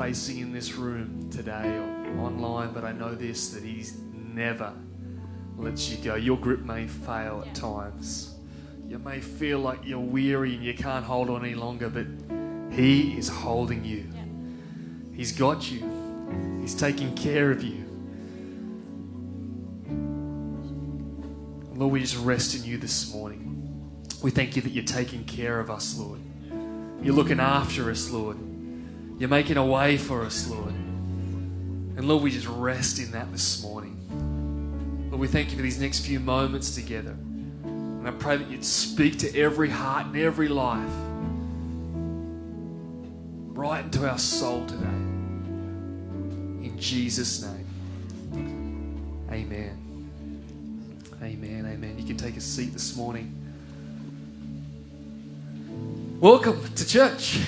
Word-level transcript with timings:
facing 0.00 0.38
in 0.38 0.50
this 0.50 0.72
room 0.76 1.28
today 1.30 1.76
or 1.76 2.20
online, 2.20 2.72
but 2.72 2.84
I 2.84 2.92
know 2.92 3.14
this 3.14 3.50
that 3.50 3.62
He's 3.62 3.98
never 4.14 4.72
lets 5.58 5.90
you 5.90 6.02
go. 6.02 6.14
Your 6.14 6.38
grip 6.38 6.60
may 6.60 6.86
fail 6.86 7.44
at 7.46 7.54
times. 7.54 8.34
You 8.88 8.98
may 8.98 9.20
feel 9.20 9.58
like 9.58 9.80
you're 9.84 9.98
weary 9.98 10.54
and 10.54 10.64
you 10.64 10.72
can't 10.72 11.04
hold 11.04 11.28
on 11.28 11.44
any 11.44 11.54
longer, 11.54 11.90
but 11.90 12.06
He 12.74 13.18
is 13.18 13.28
holding 13.28 13.84
you. 13.84 14.08
He's 15.14 15.32
got 15.32 15.70
you, 15.70 15.82
He's 16.62 16.74
taking 16.74 17.14
care 17.14 17.50
of 17.50 17.62
you. 17.62 17.84
Lord, 21.74 21.92
we 21.92 22.00
just 22.00 22.16
rest 22.16 22.54
in 22.54 22.64
you 22.64 22.78
this 22.78 23.12
morning. 23.12 24.00
We 24.22 24.30
thank 24.30 24.56
you 24.56 24.62
that 24.62 24.70
you're 24.70 24.82
taking 24.82 25.24
care 25.24 25.60
of 25.60 25.70
us, 25.70 25.98
Lord. 25.98 26.20
You're 27.02 27.14
looking 27.14 27.38
after 27.38 27.90
us, 27.90 28.08
Lord. 28.08 28.38
You're 29.20 29.28
making 29.28 29.58
a 29.58 29.66
way 29.66 29.98
for 29.98 30.24
us, 30.24 30.48
Lord. 30.48 30.70
And 30.70 32.08
Lord, 32.08 32.22
we 32.22 32.30
just 32.30 32.46
rest 32.46 32.98
in 32.98 33.12
that 33.12 33.30
this 33.30 33.62
morning. 33.62 33.98
Lord, 35.10 35.20
we 35.20 35.28
thank 35.28 35.50
you 35.50 35.56
for 35.56 35.62
these 35.62 35.78
next 35.78 36.06
few 36.06 36.18
moments 36.18 36.74
together. 36.74 37.10
And 37.10 38.08
I 38.08 38.12
pray 38.12 38.38
that 38.38 38.48
you'd 38.48 38.64
speak 38.64 39.18
to 39.18 39.38
every 39.38 39.68
heart 39.68 40.06
and 40.06 40.16
every 40.16 40.48
life, 40.48 40.88
right 43.48 43.84
into 43.84 44.08
our 44.08 44.16
soul 44.16 44.64
today. 44.64 44.86
In 44.86 46.78
Jesus' 46.78 47.42
name, 47.42 47.66
amen. 49.30 49.76
Amen, 51.22 51.66
amen. 51.66 51.98
You 51.98 52.06
can 52.06 52.16
take 52.16 52.38
a 52.38 52.40
seat 52.40 52.72
this 52.72 52.96
morning. 52.96 53.36
Welcome 56.20 56.72
to 56.74 56.88
church. 56.88 57.40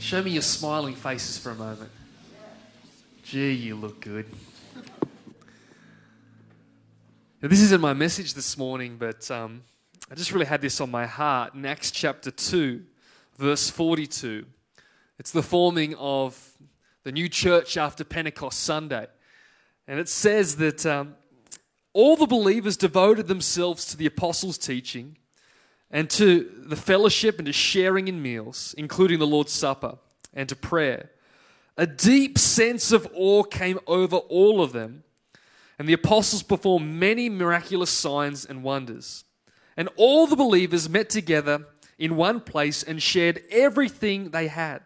Show 0.00 0.22
me 0.22 0.30
your 0.30 0.42
smiling 0.42 0.94
faces 0.94 1.38
for 1.38 1.50
a 1.50 1.54
moment. 1.56 1.90
Gee, 3.24 3.52
you 3.52 3.74
look 3.74 4.00
good. 4.00 4.26
Now, 7.42 7.48
this 7.48 7.60
isn't 7.60 7.80
my 7.80 7.94
message 7.94 8.34
this 8.34 8.56
morning, 8.56 8.96
but 8.96 9.28
um, 9.28 9.64
I 10.10 10.14
just 10.14 10.30
really 10.30 10.46
had 10.46 10.60
this 10.60 10.80
on 10.80 10.90
my 10.90 11.04
heart. 11.04 11.54
In 11.54 11.66
Acts 11.66 11.90
chapter 11.90 12.30
2, 12.30 12.80
verse 13.38 13.70
42, 13.70 14.46
it's 15.18 15.32
the 15.32 15.42
forming 15.42 15.96
of 15.96 16.52
the 17.02 17.10
new 17.10 17.28
church 17.28 17.76
after 17.76 18.04
Pentecost 18.04 18.60
Sunday. 18.60 19.08
And 19.88 19.98
it 19.98 20.08
says 20.08 20.56
that 20.56 20.86
um, 20.86 21.16
all 21.92 22.16
the 22.16 22.26
believers 22.26 22.76
devoted 22.76 23.26
themselves 23.26 23.84
to 23.86 23.96
the 23.96 24.06
apostles' 24.06 24.58
teaching 24.58 25.18
and 25.90 26.08
to 26.10 26.50
the 26.66 26.76
fellowship 26.76 27.38
and 27.38 27.46
to 27.46 27.52
sharing 27.52 28.08
in 28.08 28.20
meals, 28.20 28.74
including 28.76 29.18
the 29.18 29.26
Lord's 29.26 29.52
Supper, 29.52 29.98
and 30.34 30.48
to 30.48 30.56
prayer. 30.56 31.10
A 31.76 31.86
deep 31.86 32.38
sense 32.38 32.92
of 32.92 33.08
awe 33.14 33.42
came 33.44 33.78
over 33.86 34.16
all 34.16 34.62
of 34.62 34.72
them 34.72 35.04
and 35.78 35.88
the 35.88 35.92
apostles 35.92 36.42
performed 36.42 36.92
many 36.92 37.28
miraculous 37.28 37.90
signs 37.90 38.44
and 38.44 38.64
wonders. 38.64 39.24
And 39.76 39.88
all 39.96 40.26
the 40.26 40.36
believers 40.36 40.88
met 40.88 41.08
together 41.08 41.66
in 41.98 42.16
one 42.16 42.40
place 42.40 42.82
and 42.82 43.00
shared 43.00 43.42
everything 43.50 44.30
they 44.30 44.48
had. 44.48 44.80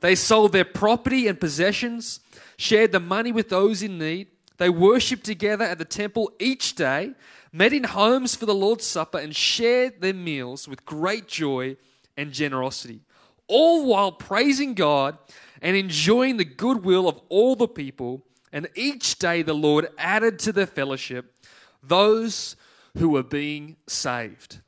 They 0.00 0.14
sold 0.14 0.52
their 0.52 0.66
property 0.66 1.28
and 1.28 1.40
possessions, 1.40 2.20
shared 2.58 2.92
the 2.92 3.00
money 3.00 3.32
with 3.32 3.48
those 3.48 3.82
in 3.82 3.98
need. 3.98 4.28
They 4.56 4.68
worshiped 4.70 5.24
together 5.24 5.64
at 5.64 5.78
the 5.78 5.84
temple 5.84 6.32
each 6.38 6.74
day, 6.74 7.14
met 7.52 7.72
in 7.72 7.84
homes 7.84 8.34
for 8.34 8.46
the 8.46 8.54
Lord's 8.54 8.86
Supper, 8.86 9.18
and 9.18 9.34
shared 9.34 10.00
their 10.00 10.14
meals 10.14 10.68
with 10.68 10.84
great 10.84 11.26
joy 11.26 11.76
and 12.16 12.32
generosity, 12.32 13.00
all 13.48 13.86
while 13.86 14.12
praising 14.12 14.74
God 14.74 15.18
and 15.60 15.76
enjoying 15.76 16.36
the 16.36 16.44
goodwill 16.44 17.08
of 17.08 17.20
all 17.28 17.56
the 17.56 17.68
people. 17.68 18.22
And 18.52 18.68
each 18.74 19.18
day 19.18 19.42
the 19.42 19.54
Lord 19.54 19.88
added 19.98 20.38
to 20.40 20.52
their 20.52 20.66
fellowship 20.66 21.34
those 21.82 22.56
who 22.96 23.08
were 23.08 23.22
being 23.22 23.76
saved. 23.86 24.60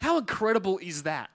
How 0.00 0.18
incredible 0.18 0.78
is 0.78 1.02
that? 1.02 1.30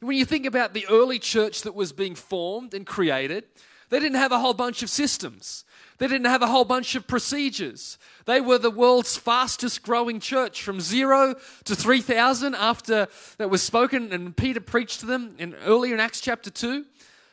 When 0.00 0.16
you 0.16 0.24
think 0.24 0.44
about 0.44 0.74
the 0.74 0.86
early 0.90 1.18
church 1.18 1.62
that 1.62 1.74
was 1.74 1.92
being 1.92 2.14
formed 2.14 2.74
and 2.74 2.84
created, 2.84 3.44
they 3.90 4.00
didn't 4.00 4.18
have 4.18 4.32
a 4.32 4.38
whole 4.38 4.54
bunch 4.54 4.82
of 4.82 4.90
systems. 4.90 5.64
They 6.04 6.08
didn't 6.08 6.26
have 6.26 6.42
a 6.42 6.48
whole 6.48 6.66
bunch 6.66 6.96
of 6.96 7.06
procedures. 7.06 7.96
They 8.26 8.38
were 8.38 8.58
the 8.58 8.70
world's 8.70 9.16
fastest 9.16 9.82
growing 9.82 10.20
church 10.20 10.62
from 10.62 10.78
zero 10.78 11.34
to 11.64 11.74
3,000 11.74 12.54
after 12.54 13.08
that 13.38 13.48
was 13.48 13.62
spoken 13.62 14.12
and 14.12 14.36
Peter 14.36 14.60
preached 14.60 15.00
to 15.00 15.06
them 15.06 15.34
in, 15.38 15.54
earlier 15.64 15.94
in 15.94 16.00
Acts 16.00 16.20
chapter 16.20 16.50
2. 16.50 16.84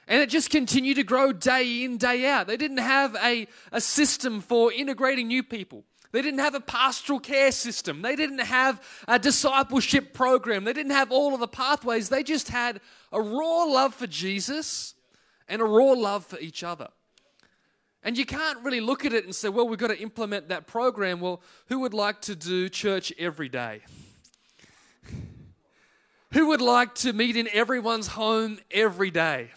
And 0.07 0.21
it 0.21 0.29
just 0.29 0.51
continued 0.51 0.95
to 0.95 1.03
grow 1.03 1.33
day 1.33 1.83
in, 1.83 1.97
day 1.97 2.25
out. 2.29 2.47
They 2.47 2.55
didn't 2.55 2.77
have 2.77 3.13
a, 3.21 3.45
a 3.73 3.81
system 3.81 4.39
for 4.39 4.71
integrating 4.71 5.27
new 5.27 5.43
people. 5.43 5.83
They 6.13 6.21
didn't 6.21 6.39
have 6.39 6.55
a 6.55 6.61
pastoral 6.61 7.19
care 7.19 7.51
system. 7.51 8.01
They 8.01 8.15
didn't 8.15 8.39
have 8.39 8.81
a 9.05 9.19
discipleship 9.19 10.13
program. 10.13 10.63
They 10.63 10.71
didn't 10.71 10.93
have 10.93 11.11
all 11.11 11.33
of 11.33 11.41
the 11.41 11.47
pathways. 11.49 12.07
They 12.07 12.23
just 12.23 12.47
had 12.47 12.79
a 13.11 13.21
raw 13.21 13.65
love 13.65 13.93
for 13.93 14.07
Jesus 14.07 14.95
and 15.49 15.61
a 15.61 15.65
raw 15.65 15.91
love 15.91 16.25
for 16.25 16.39
each 16.39 16.63
other. 16.63 16.87
And 18.03 18.17
you 18.17 18.25
can't 18.25 18.59
really 18.63 18.81
look 18.81 19.05
at 19.05 19.13
it 19.13 19.25
and 19.25 19.35
say, 19.35 19.49
well, 19.49 19.67
we've 19.67 19.77
got 19.77 19.89
to 19.89 19.99
implement 19.99 20.49
that 20.49 20.65
program. 20.65 21.19
Well, 21.19 21.41
who 21.67 21.79
would 21.81 21.93
like 21.93 22.21
to 22.21 22.35
do 22.35 22.67
church 22.67 23.13
every 23.19 23.49
day? 23.49 23.81
Who 26.33 26.47
would 26.47 26.61
like 26.61 26.95
to 26.95 27.11
meet 27.11 27.35
in 27.35 27.49
everyone's 27.51 28.07
home 28.07 28.59
every 28.71 29.11
day? 29.11 29.49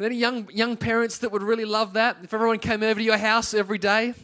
Any 0.00 0.16
young, 0.16 0.48
young 0.50 0.78
parents 0.78 1.18
that 1.18 1.30
would 1.30 1.42
really 1.42 1.66
love 1.66 1.92
that? 1.92 2.16
If 2.22 2.32
everyone 2.32 2.58
came 2.58 2.82
over 2.82 2.98
to 2.98 3.04
your 3.04 3.18
house 3.18 3.52
every 3.52 3.76
day 3.76 4.14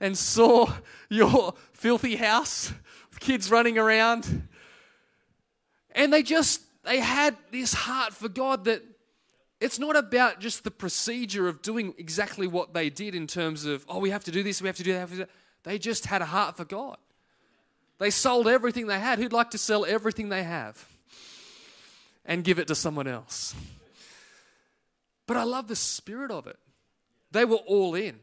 and 0.00 0.18
saw 0.18 0.72
your 1.08 1.54
filthy 1.72 2.16
house 2.16 2.72
kids 3.20 3.50
running 3.50 3.78
around. 3.78 4.48
And 5.92 6.12
they 6.12 6.24
just, 6.24 6.62
they 6.84 6.98
had 6.98 7.36
this 7.52 7.72
heart 7.72 8.12
for 8.12 8.28
God 8.28 8.64
that 8.64 8.82
it's 9.62 9.78
not 9.78 9.96
about 9.96 10.40
just 10.40 10.64
the 10.64 10.70
procedure 10.72 11.46
of 11.46 11.62
doing 11.62 11.94
exactly 11.96 12.48
what 12.48 12.74
they 12.74 12.90
did 12.90 13.14
in 13.14 13.28
terms 13.28 13.64
of, 13.64 13.84
oh, 13.88 14.00
we 14.00 14.10
have 14.10 14.24
to 14.24 14.32
do 14.32 14.42
this, 14.42 14.60
we 14.60 14.66
have 14.66 14.76
to 14.76 14.82
do 14.82 14.92
that. 14.92 15.30
They 15.62 15.78
just 15.78 16.06
had 16.06 16.20
a 16.20 16.26
heart 16.26 16.56
for 16.56 16.64
God. 16.64 16.96
They 17.98 18.10
sold 18.10 18.48
everything 18.48 18.88
they 18.88 18.98
had. 18.98 19.20
Who'd 19.20 19.32
like 19.32 19.50
to 19.50 19.58
sell 19.58 19.84
everything 19.84 20.28
they 20.28 20.42
have 20.42 20.84
and 22.24 22.42
give 22.42 22.58
it 22.58 22.66
to 22.68 22.74
someone 22.74 23.06
else? 23.06 23.54
But 25.28 25.36
I 25.36 25.44
love 25.44 25.68
the 25.68 25.76
spirit 25.76 26.32
of 26.32 26.48
it. 26.48 26.58
They 27.30 27.44
were 27.44 27.56
all 27.56 27.94
in. 27.94 28.18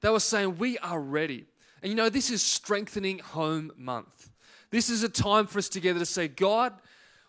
They 0.00 0.08
were 0.08 0.20
saying, 0.20 0.56
We 0.56 0.78
are 0.78 0.98
ready. 0.98 1.44
And 1.82 1.90
you 1.90 1.96
know, 1.96 2.08
this 2.08 2.30
is 2.30 2.42
strengthening 2.42 3.18
home 3.18 3.72
month. 3.76 4.30
This 4.70 4.88
is 4.88 5.02
a 5.02 5.08
time 5.08 5.46
for 5.46 5.58
us 5.58 5.68
together 5.68 5.98
to 5.98 6.06
say, 6.06 6.28
God, 6.28 6.72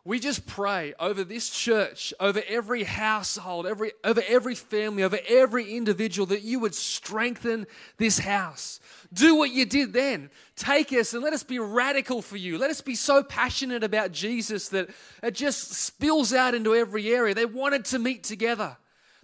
we 0.06 0.20
just 0.20 0.48
pray 0.48 0.94
over 1.00 1.24
this 1.24 1.50
church, 1.50 2.14
over 2.20 2.42
every 2.48 2.84
household, 2.84 3.68
every, 3.68 3.92
over 4.04 4.24
every 4.28 4.56
family, 4.56 5.04
over 5.04 5.20
every 5.28 5.76
individual, 5.76 6.26
that 6.28 6.42
you 6.42 6.60
would 6.60 6.74
strengthen 6.74 7.68
this 7.98 8.20
house. 8.20 8.80
Do 9.12 9.36
what 9.36 9.52
you 9.52 9.66
did 9.66 9.92
then. 9.92 10.30
Take 10.56 10.94
us 10.94 11.14
and 11.14 11.22
let 11.22 11.34
us 11.34 11.44
be 11.44 11.60
radical 11.60 12.22
for 12.22 12.38
you. 12.38 12.58
Let 12.58 12.70
us 12.70 12.82
be 12.82 12.96
so 12.96 13.24
passionate 13.24 13.84
about 13.84 14.12
Jesus 14.12 14.70
that 14.70 14.90
it 15.22 15.36
just 15.36 15.74
spills 15.74 16.34
out 16.34 16.56
into 16.56 16.74
every 16.74 17.14
area. 17.14 17.36
They 17.36 17.46
wanted 17.46 17.86
to 17.86 18.00
meet 18.00 18.24
together. 18.24 18.78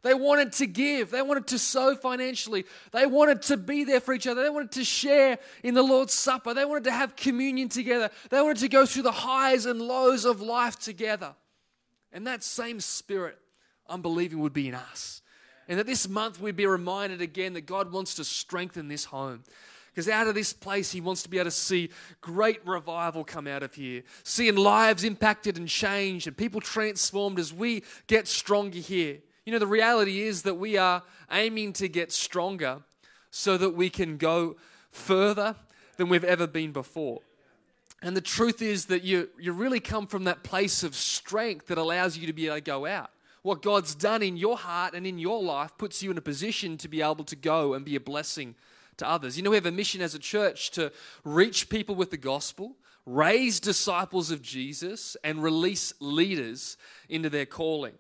They 0.06 0.14
wanted 0.14 0.52
to 0.54 0.68
give. 0.68 1.10
They 1.10 1.24
wanted 1.24 1.48
to 1.48 1.58
sow 1.58 1.96
financially. 1.96 2.66
They 2.92 3.08
wanted 3.08 3.42
to 3.42 3.58
be 3.58 3.86
there 3.86 4.00
for 4.00 4.14
each 4.14 4.28
other. 4.28 4.44
They 4.44 4.52
wanted 4.52 4.74
to 4.74 4.84
share 4.84 5.40
in 5.64 5.74
the 5.74 5.82
Lord's 5.82 6.14
Supper. 6.14 6.54
They 6.54 6.64
wanted 6.64 6.84
to 6.84 6.92
have 6.92 7.16
communion 7.16 7.70
together. 7.70 8.12
They 8.30 8.40
wanted 8.40 8.60
to 8.60 8.70
go 8.70 8.86
through 8.86 9.02
the 9.02 9.12
highs 9.12 9.66
and 9.66 9.82
lows 9.82 10.24
of 10.24 10.42
life 10.42 10.78
together. 10.78 11.34
And 12.14 12.28
that 12.28 12.44
same 12.44 12.80
spirit, 12.82 13.40
I'm 13.90 14.04
believing, 14.04 14.42
would 14.42 14.54
be 14.54 14.68
in 14.68 14.76
us. 14.76 15.24
And 15.68 15.80
that 15.80 15.88
this 15.88 16.08
month 16.08 16.40
we'd 16.40 16.56
be 16.56 16.68
reminded 16.68 17.20
again 17.20 17.54
that 17.54 17.66
God 17.66 17.92
wants 17.92 18.14
to 18.14 18.24
strengthen 18.24 18.88
this 18.88 19.06
home. 19.06 19.42
Because 19.88 20.08
out 20.08 20.28
of 20.28 20.36
this 20.36 20.54
place, 20.54 20.92
He 20.92 21.02
wants 21.02 21.24
to 21.24 21.30
be 21.30 21.40
able 21.40 21.46
to 21.46 21.52
see 21.52 21.90
great 22.22 22.64
revival 22.64 23.24
come 23.24 23.48
out 23.48 23.64
of 23.64 23.74
here, 23.74 24.04
seeing 24.22 24.56
lives 24.56 25.04
impacted 25.04 25.58
and 25.58 25.68
changed, 25.68 26.28
and 26.28 26.38
people 26.38 26.62
transformed 26.62 27.40
as 27.40 27.52
we 27.52 27.82
get 28.06 28.28
stronger 28.28 28.78
here. 28.78 29.18
You 29.46 29.52
know, 29.52 29.60
the 29.60 29.68
reality 29.68 30.22
is 30.24 30.42
that 30.42 30.56
we 30.56 30.76
are 30.76 31.04
aiming 31.32 31.74
to 31.74 31.88
get 31.88 32.12
stronger 32.12 32.82
so 33.30 33.58
that 33.58 33.72
we 33.72 33.90
can 33.90 34.18
go 34.18 34.56
further 34.92 35.56
than 35.98 36.10
we've 36.10 36.24
ever 36.24 36.48
been 36.48 36.72
before. 36.72 37.22
And 38.02 38.18
the 38.18 38.22
truth 38.22 38.62
is 38.62 38.86
that 38.86 39.04
you, 39.04 39.30
you 39.40 39.52
really 39.52 39.80
come 39.80 40.08
from 40.08 40.24
that 40.24 40.44
place 40.44 40.84
of 40.84 40.96
strength 40.96 41.68
that 41.68 41.78
allows 41.78 42.18
you 42.18 42.28
to 42.28 42.34
be 42.34 42.48
able 42.48 42.56
to 42.56 42.62
go 42.62 42.86
out. 42.86 43.12
What 43.44 43.62
God's 43.62 43.94
done 43.94 44.24
in 44.24 44.38
your 44.38 44.58
heart 44.58 44.96
and 44.96 45.06
in 45.06 45.20
your 45.20 45.42
life 45.42 45.78
puts 45.78 46.02
you 46.02 46.10
in 46.10 46.18
a 46.18 46.22
position 46.22 46.78
to 46.78 46.88
be 46.88 47.04
able 47.04 47.24
to 47.26 47.36
go 47.36 47.76
and 47.76 47.86
be 47.86 47.96
a 47.96 48.00
blessing 48.00 48.56
to 48.98 49.08
others. 49.08 49.38
You 49.38 49.44
know, 49.44 49.52
we 49.52 49.58
have 49.58 49.68
a 49.68 49.72
mission 49.72 50.02
as 50.02 50.16
a 50.16 50.20
church 50.20 50.72
to 50.72 50.92
reach 51.24 51.70
people 51.70 51.94
with 51.94 52.10
the 52.10 52.18
gospel, 52.18 52.76
raise 53.06 53.60
disciples 53.60 54.32
of 54.32 54.42
Jesus, 54.42 55.16
and 55.24 55.44
release 55.44 55.94
leaders 56.00 56.78
into 57.10 57.30
their 57.30 57.46
calling. 57.46 57.94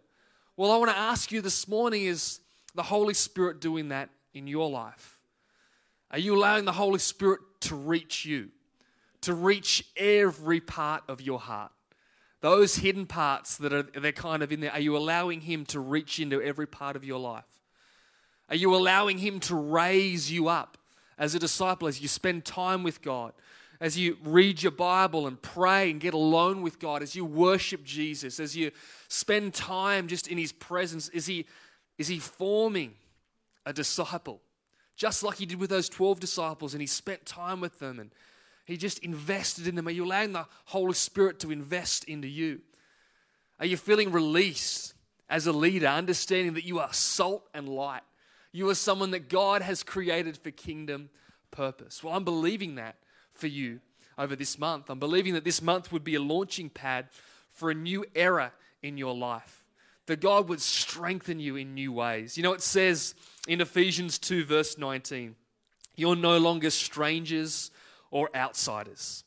Well, 0.58 0.72
I 0.72 0.78
want 0.78 0.90
to 0.90 0.98
ask 0.98 1.34
you 1.34 1.42
this 1.42 1.68
morning 1.68 2.04
is 2.04 2.40
the 2.76 2.84
Holy 2.84 3.14
Spirit 3.14 3.60
doing 3.60 3.90
that 3.90 4.10
in 4.34 4.48
your 4.48 4.70
life? 4.70 5.20
Are 6.12 6.18
you 6.18 6.34
allowing 6.38 6.64
the 6.64 6.72
Holy 6.72 7.00
Spirit 7.00 7.42
to 7.62 7.76
reach 7.76 8.24
you, 8.24 8.48
to 9.20 9.34
reach 9.34 9.86
every 9.98 10.62
part 10.62 11.04
of 11.10 11.20
your 11.20 11.40
heart? 11.40 11.74
Those 12.40 12.78
hidden 12.78 13.06
parts 13.06 13.58
that 13.58 13.74
are 13.74 13.84
they're 13.84 14.14
kind 14.14 14.44
of 14.44 14.54
in 14.54 14.62
there, 14.62 14.72
are 14.72 14.80
you 14.80 14.96
allowing 14.96 15.42
Him 15.42 15.66
to 15.66 15.82
reach 15.82 16.22
into 16.22 16.42
every 16.42 16.68
part 16.68 16.96
of 16.96 17.04
your 17.04 17.20
life? 17.20 17.44
Are 18.50 18.56
you 18.56 18.74
allowing 18.74 19.18
Him 19.18 19.42
to 19.42 19.56
raise 19.56 20.32
you 20.32 20.48
up 20.48 20.78
as 21.18 21.36
a 21.36 21.40
disciple 21.40 21.90
as 21.90 22.00
you 22.00 22.08
spend 22.08 22.46
time 22.46 22.82
with 22.82 23.02
God? 23.02 23.34
As 23.80 23.98
you 23.98 24.18
read 24.24 24.64
your 24.64 24.72
Bible 24.72 25.28
and 25.28 25.42
pray 25.42 25.92
and 25.92 26.00
get 26.00 26.14
alone 26.14 26.62
with 26.62 26.80
God, 26.80 27.02
as 27.02 27.16
you 27.16 27.26
worship 27.26 27.84
Jesus, 27.84 28.40
as 28.40 28.56
you 28.56 28.72
spend 29.08 29.54
time 29.54 30.08
just 30.08 30.28
in 30.28 30.38
His 30.38 30.52
presence, 30.52 31.10
is 31.10 31.26
He, 31.26 31.46
is 31.98 32.08
he 32.08 32.20
forming 32.20 32.94
a 33.66 33.74
disciple? 33.74 34.42
Just 34.96 35.24
like 35.24 35.38
He 35.38 35.46
did 35.46 35.60
with 35.60 35.70
those 35.70 35.90
12 35.90 36.20
disciples, 36.20 36.74
and 36.74 36.82
He 36.82 36.88
spent 36.88 37.26
time 37.26 37.60
with 37.60 37.80
them 37.80 38.00
and 38.00 38.12
He 38.66 38.78
just 38.78 39.00
invested 39.00 39.68
in 39.68 39.76
them. 39.76 39.88
Are 39.88 39.92
you 39.92 40.06
allowing 40.06 40.34
the 40.34 40.48
Holy 40.66 40.94
Spirit 40.94 41.40
to 41.42 41.52
invest 41.52 42.06
into 42.06 42.28
you? 42.28 42.62
Are 43.60 43.66
you 43.66 43.78
feeling 43.78 44.12
released 44.12 44.94
as 45.30 45.48
a 45.48 45.54
leader, 45.54 45.88
understanding 45.88 46.54
that 46.54 46.66
you 46.66 46.80
are 46.80 46.94
salt 46.94 47.48
and 47.54 47.68
light? 47.68 48.04
You 48.52 48.70
are 48.70 48.76
someone 48.76 49.12
that 49.12 49.28
God 49.28 49.62
has 49.62 49.84
created 49.84 50.38
for 50.38 50.52
kingdom 50.52 51.10
purpose. 51.52 52.04
Well, 52.04 52.16
I'm 52.16 52.24
believing 52.24 52.76
that 52.76 52.96
for 53.36 53.48
you 53.48 53.80
over 54.18 54.36
this 54.36 54.58
month. 54.58 54.90
I'm 54.90 55.00
believing 55.00 55.34
that 55.34 55.44
this 55.44 55.62
month 55.62 55.92
would 55.92 56.04
be 56.04 56.16
a 56.16 56.22
launching 56.22 56.70
pad 56.70 57.08
for 57.50 57.70
a 57.70 57.76
new 57.76 58.06
era 58.16 58.52
in 58.82 58.98
your 58.98 59.16
life. 59.16 59.64
That 60.08 60.22
God 60.22 60.50
would 60.50 60.62
strengthen 60.62 61.40
you 61.40 61.56
in 61.56 61.74
new 61.74 61.92
ways. 61.92 62.38
You 62.38 62.44
know, 62.44 62.54
it 62.54 62.62
says 62.62 63.16
in 63.48 63.62
Ephesians 63.62 64.20
2, 64.20 64.46
verse 64.46 64.78
19, 64.78 65.36
you're 65.96 66.16
no 66.16 66.38
longer 66.38 66.70
strangers 66.70 67.72
or 68.12 68.30
outsiders. 68.36 69.24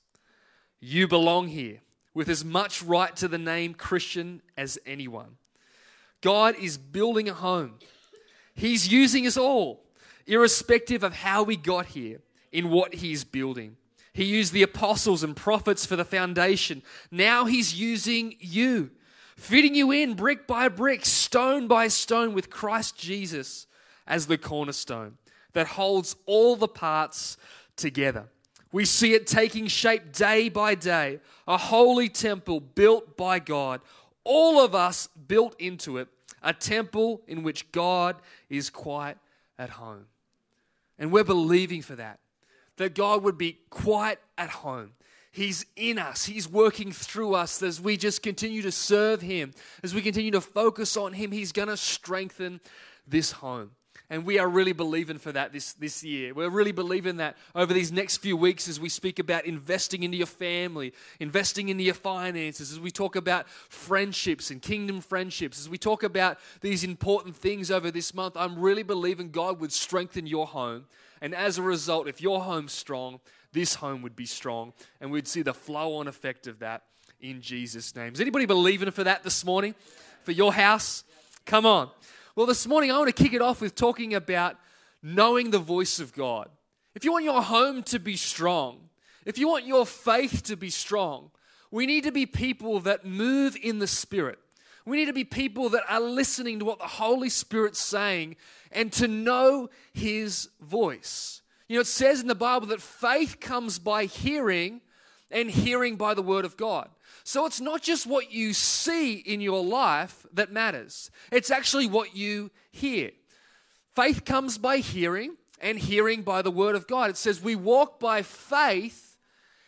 You 0.81 1.09
belong 1.09 1.49
here 1.49 1.81
with 2.15 2.29
as 2.29 2.45
much 2.45 2.83
right 2.83 3.15
to 3.17 3.29
the 3.29 3.39
name 3.39 3.75
Christian 3.75 4.43
as 4.57 4.79
anyone. 4.87 5.37
God 6.21 6.57
is 6.57 6.79
building 6.79 7.29
a 7.29 7.35
home 7.35 7.75
He's 8.59 8.91
using 8.91 9.25
us 9.25 9.37
all, 9.37 9.85
irrespective 10.27 11.05
of 11.05 11.15
how 11.15 11.45
we 11.45 11.57
got 11.57 11.87
here, 11.87 12.19
in 12.51 12.71
what 12.71 12.95
He's 12.95 13.23
building. 13.23 13.77
He 14.19 14.25
used 14.25 14.53
the 14.53 14.65
apostles 14.65 15.23
and 15.23 15.37
prophets 15.37 15.87
for 15.87 15.95
the 15.95 16.05
foundation. 16.05 16.83
Now 17.09 17.45
He's 17.45 17.75
using 17.75 18.35
you, 18.41 18.91
fitting 19.37 19.77
you 19.77 19.93
in 19.93 20.15
brick 20.15 20.45
by 20.49 20.67
brick, 20.67 21.07
stone 21.07 21.69
by 21.69 21.87
stone, 21.87 22.35
with 22.35 22.51
Christ 22.51 22.99
Jesus 22.99 23.69
as 24.09 24.27
the 24.27 24.37
cornerstone 24.37 25.19
that 25.53 25.69
holds 25.69 26.17
all 26.27 26.57
the 26.57 26.67
parts 26.67 27.37
together. 27.77 28.25
We 28.73 28.85
see 28.87 29.15
it 29.15 29.29
taking 29.29 29.69
shape 29.69 30.11
day 30.13 30.49
by 30.49 30.75
day, 30.75 31.21
a 31.47 31.57
holy 31.57 32.09
temple 32.09 32.59
built 32.59 33.17
by 33.17 33.39
God, 33.39 33.81
all 34.25 34.59
of 34.59 34.75
us 34.75 35.09
built 35.29 35.55
into 35.61 35.97
it 35.99 36.09
a 36.43 36.53
temple 36.53 37.23
in 37.29 37.45
which 37.45 37.71
God 37.71 38.17
is 38.51 38.69
quite 38.69 39.17
at 39.61 39.71
home. 39.71 40.07
And 40.99 41.13
we're 41.13 41.23
believing 41.23 41.83
for 41.83 41.95
that, 41.95 42.19
that 42.79 42.95
God 42.95 43.23
would 43.23 43.39
be 43.39 43.59
quite 43.71 44.19
at 44.37 44.51
home. 44.51 44.93
He's 45.31 45.67
in 45.77 45.99
us. 45.99 46.25
He's 46.25 46.49
working 46.49 46.91
through 46.91 47.35
us 47.35 47.63
as 47.63 47.81
we 47.81 47.97
just 47.97 48.23
continue 48.23 48.63
to 48.63 48.73
serve 48.73 49.21
Him, 49.21 49.53
as 49.83 49.95
we 49.95 50.03
continue 50.03 50.33
to 50.33 50.41
focus 50.41 50.97
on 50.97 51.13
Him. 51.13 51.31
He's 51.31 51.53
going 51.53 51.69
to 51.69 51.77
strengthen 51.77 52.61
this 53.07 53.33
home. 53.33 53.73
And 54.11 54.25
we 54.25 54.39
are 54.39 54.49
really 54.49 54.73
believing 54.73 55.19
for 55.19 55.33
that 55.33 55.53
this, 55.53 55.75
this 55.75 56.03
year. 56.03 56.33
We're 56.33 56.49
really 56.49 56.73
believing 56.73 57.19
that 57.19 57.37
over 57.55 57.75
these 57.75 57.93
next 57.93 58.17
few 58.17 58.39
weeks 58.39 58.67
as 58.67 58.81
we 58.81 58.89
speak 58.89 59.19
about 59.19 59.45
investing 59.45 60.03
into 60.03 60.17
your 60.17 60.27
family, 60.27 60.95
investing 61.21 61.69
into 61.69 61.85
your 61.85 61.95
finances, 61.95 62.73
as 62.73 62.81
we 62.81 62.91
talk 62.91 63.17
about 63.17 63.47
friendships 63.49 64.51
and 64.51 64.63
kingdom 64.63 65.03
friendships, 65.03 65.61
as 65.61 65.69
we 65.69 65.77
talk 65.77 66.03
about 66.03 66.39
these 66.63 66.85
important 66.85 67.37
things 67.37 67.71
over 67.71 67.91
this 67.91 68.15
month, 68.15 68.35
I'm 68.35 68.59
really 68.59 68.83
believing 68.83 69.31
God 69.31 69.61
would 69.61 69.73
strengthen 69.73 70.27
your 70.27 70.47
home. 70.47 70.87
And 71.21 71.35
as 71.35 71.59
a 71.59 71.63
result, 71.63 72.09
if 72.09 72.21
your 72.21 72.43
home's 72.43 72.73
strong, 72.73 73.21
this 73.53 73.75
home 73.75 74.03
would 74.03 74.17
be 74.17 74.27
strong. 74.27 74.73
And 75.01 75.11
we'd 75.11 75.29
see 75.29 75.43
the 75.43 75.55
flow 75.55 75.97
on 75.97 76.09
effect 76.09 76.47
of 76.47 76.61
that 76.61 76.85
in 77.21 77.41
Jesus' 77.41 77.95
name. 77.97 78.13
Is 78.13 78.21
anybody 78.21 78.47
believing 78.47 78.91
for 78.91 79.05
that 79.05 79.23
this 79.23 79.45
morning? 79.45 79.75
For 80.25 80.33
your 80.33 80.53
house? 80.53 81.05
Come 81.45 81.67
on. 81.67 81.91
Well, 82.37 82.47
this 82.47 82.67
morning 82.67 82.93
I 82.93 82.99
want 82.99 83.15
to 83.15 83.23
kick 83.23 83.33
it 83.33 83.43
off 83.43 83.61
with 83.61 83.75
talking 83.75 84.15
about 84.15 84.57
knowing 85.03 85.51
the 85.51 85.59
voice 85.59 85.99
of 85.99 86.13
God. 86.13 86.49
If 86.95 87.05
you 87.05 87.13
want 87.13 87.25
your 87.25 87.43
home 87.43 87.83
to 87.85 87.99
be 87.99 88.17
strong, 88.17 88.89
if 89.25 89.39
you 89.39 89.49
want 89.49 89.67
your 89.67 89.87
faith 89.87 90.43
to 90.45 90.57
be 90.57 90.71
strong, 90.71 91.31
we 91.71 91.87
need 91.87 92.05
to 92.05 92.13
be 92.13 92.27
people 92.27 92.81
that 92.81 93.05
move 93.05 93.57
in 93.61 93.79
the 93.79 93.87
Spirit. 93.87 94.39
We 94.89 94.97
need 94.97 95.07
to 95.07 95.13
be 95.13 95.25
people 95.25 95.69
that 95.71 95.85
are 95.89 96.01
listening 96.01 96.59
to 96.59 96.65
what 96.65 96.79
the 96.79 96.87
Holy 96.87 97.29
Spirit's 97.29 97.79
saying 97.79 98.37
and 98.73 98.93
to 98.95 99.07
know 99.07 99.71
His 99.93 100.49
voice. 100.61 101.43
You 101.69 101.77
know, 101.77 101.83
it 101.83 101.87
says 101.87 102.21
in 102.21 102.27
the 102.27 102.35
Bible 102.35 102.69
that 102.69 102.81
faith 102.81 103.41
comes 103.41 103.79
by 103.79 104.07
hearing 104.07 104.81
and 105.31 105.51
hearing 105.51 105.97
by 105.97 106.15
the 106.15 106.23
Word 106.23 106.45
of 106.45 106.57
God. 106.57 106.89
So 107.23 107.45
it's 107.45 107.61
not 107.61 107.83
just 107.83 108.07
what 108.07 108.33
you 108.33 108.55
see 108.55 109.15
in 109.15 109.43
your 109.43 109.63
life 109.63 110.27
that 110.33 110.51
matters, 110.51 111.11
it's 111.31 111.51
actually 111.51 111.87
what 111.87 112.17
you 112.17 112.51
hear. 112.73 113.11
Faith 113.95 114.25
comes 114.25 114.57
by 114.57 114.79
hearing, 114.79 115.37
and 115.61 115.79
hearing 115.79 116.23
by 116.23 116.43
the 116.43 116.51
word 116.51 116.75
of 116.75 116.87
God. 116.87 117.11
It 117.11 117.17
says 117.17 117.43
we 117.43 117.57
walk 117.57 117.99
by 117.99 118.23
faith 118.23 119.17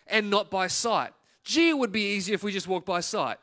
and 0.07 0.31
not 0.31 0.50
by 0.50 0.69
sight. 0.69 1.12
Gee, 1.45 1.71
it 1.71 1.79
would 1.79 1.93
be 1.93 2.15
easier 2.15 2.35
if 2.35 2.43
we 2.43 2.53
just 2.53 2.69
walked 2.69 2.87
by 2.87 3.00
sight. 3.00 3.39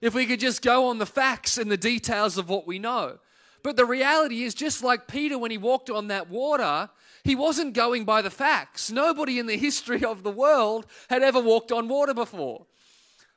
If 0.00 0.14
we 0.14 0.26
could 0.26 0.40
just 0.40 0.62
go 0.62 0.88
on 0.88 0.98
the 0.98 1.06
facts 1.06 1.58
and 1.58 1.70
the 1.70 1.76
details 1.76 2.38
of 2.38 2.48
what 2.48 2.66
we 2.66 2.78
know. 2.78 3.18
But 3.62 3.76
the 3.76 3.84
reality 3.84 4.42
is, 4.42 4.54
just 4.54 4.82
like 4.82 5.06
Peter 5.06 5.38
when 5.38 5.50
he 5.50 5.58
walked 5.58 5.90
on 5.90 6.08
that 6.08 6.30
water, 6.30 6.88
he 7.24 7.34
wasn't 7.34 7.74
going 7.74 8.04
by 8.04 8.22
the 8.22 8.30
facts. 8.30 8.90
Nobody 8.90 9.38
in 9.38 9.46
the 9.46 9.58
history 9.58 10.04
of 10.04 10.22
the 10.22 10.30
world 10.30 10.86
had 11.10 11.22
ever 11.22 11.40
walked 11.40 11.70
on 11.70 11.88
water 11.88 12.14
before. 12.14 12.66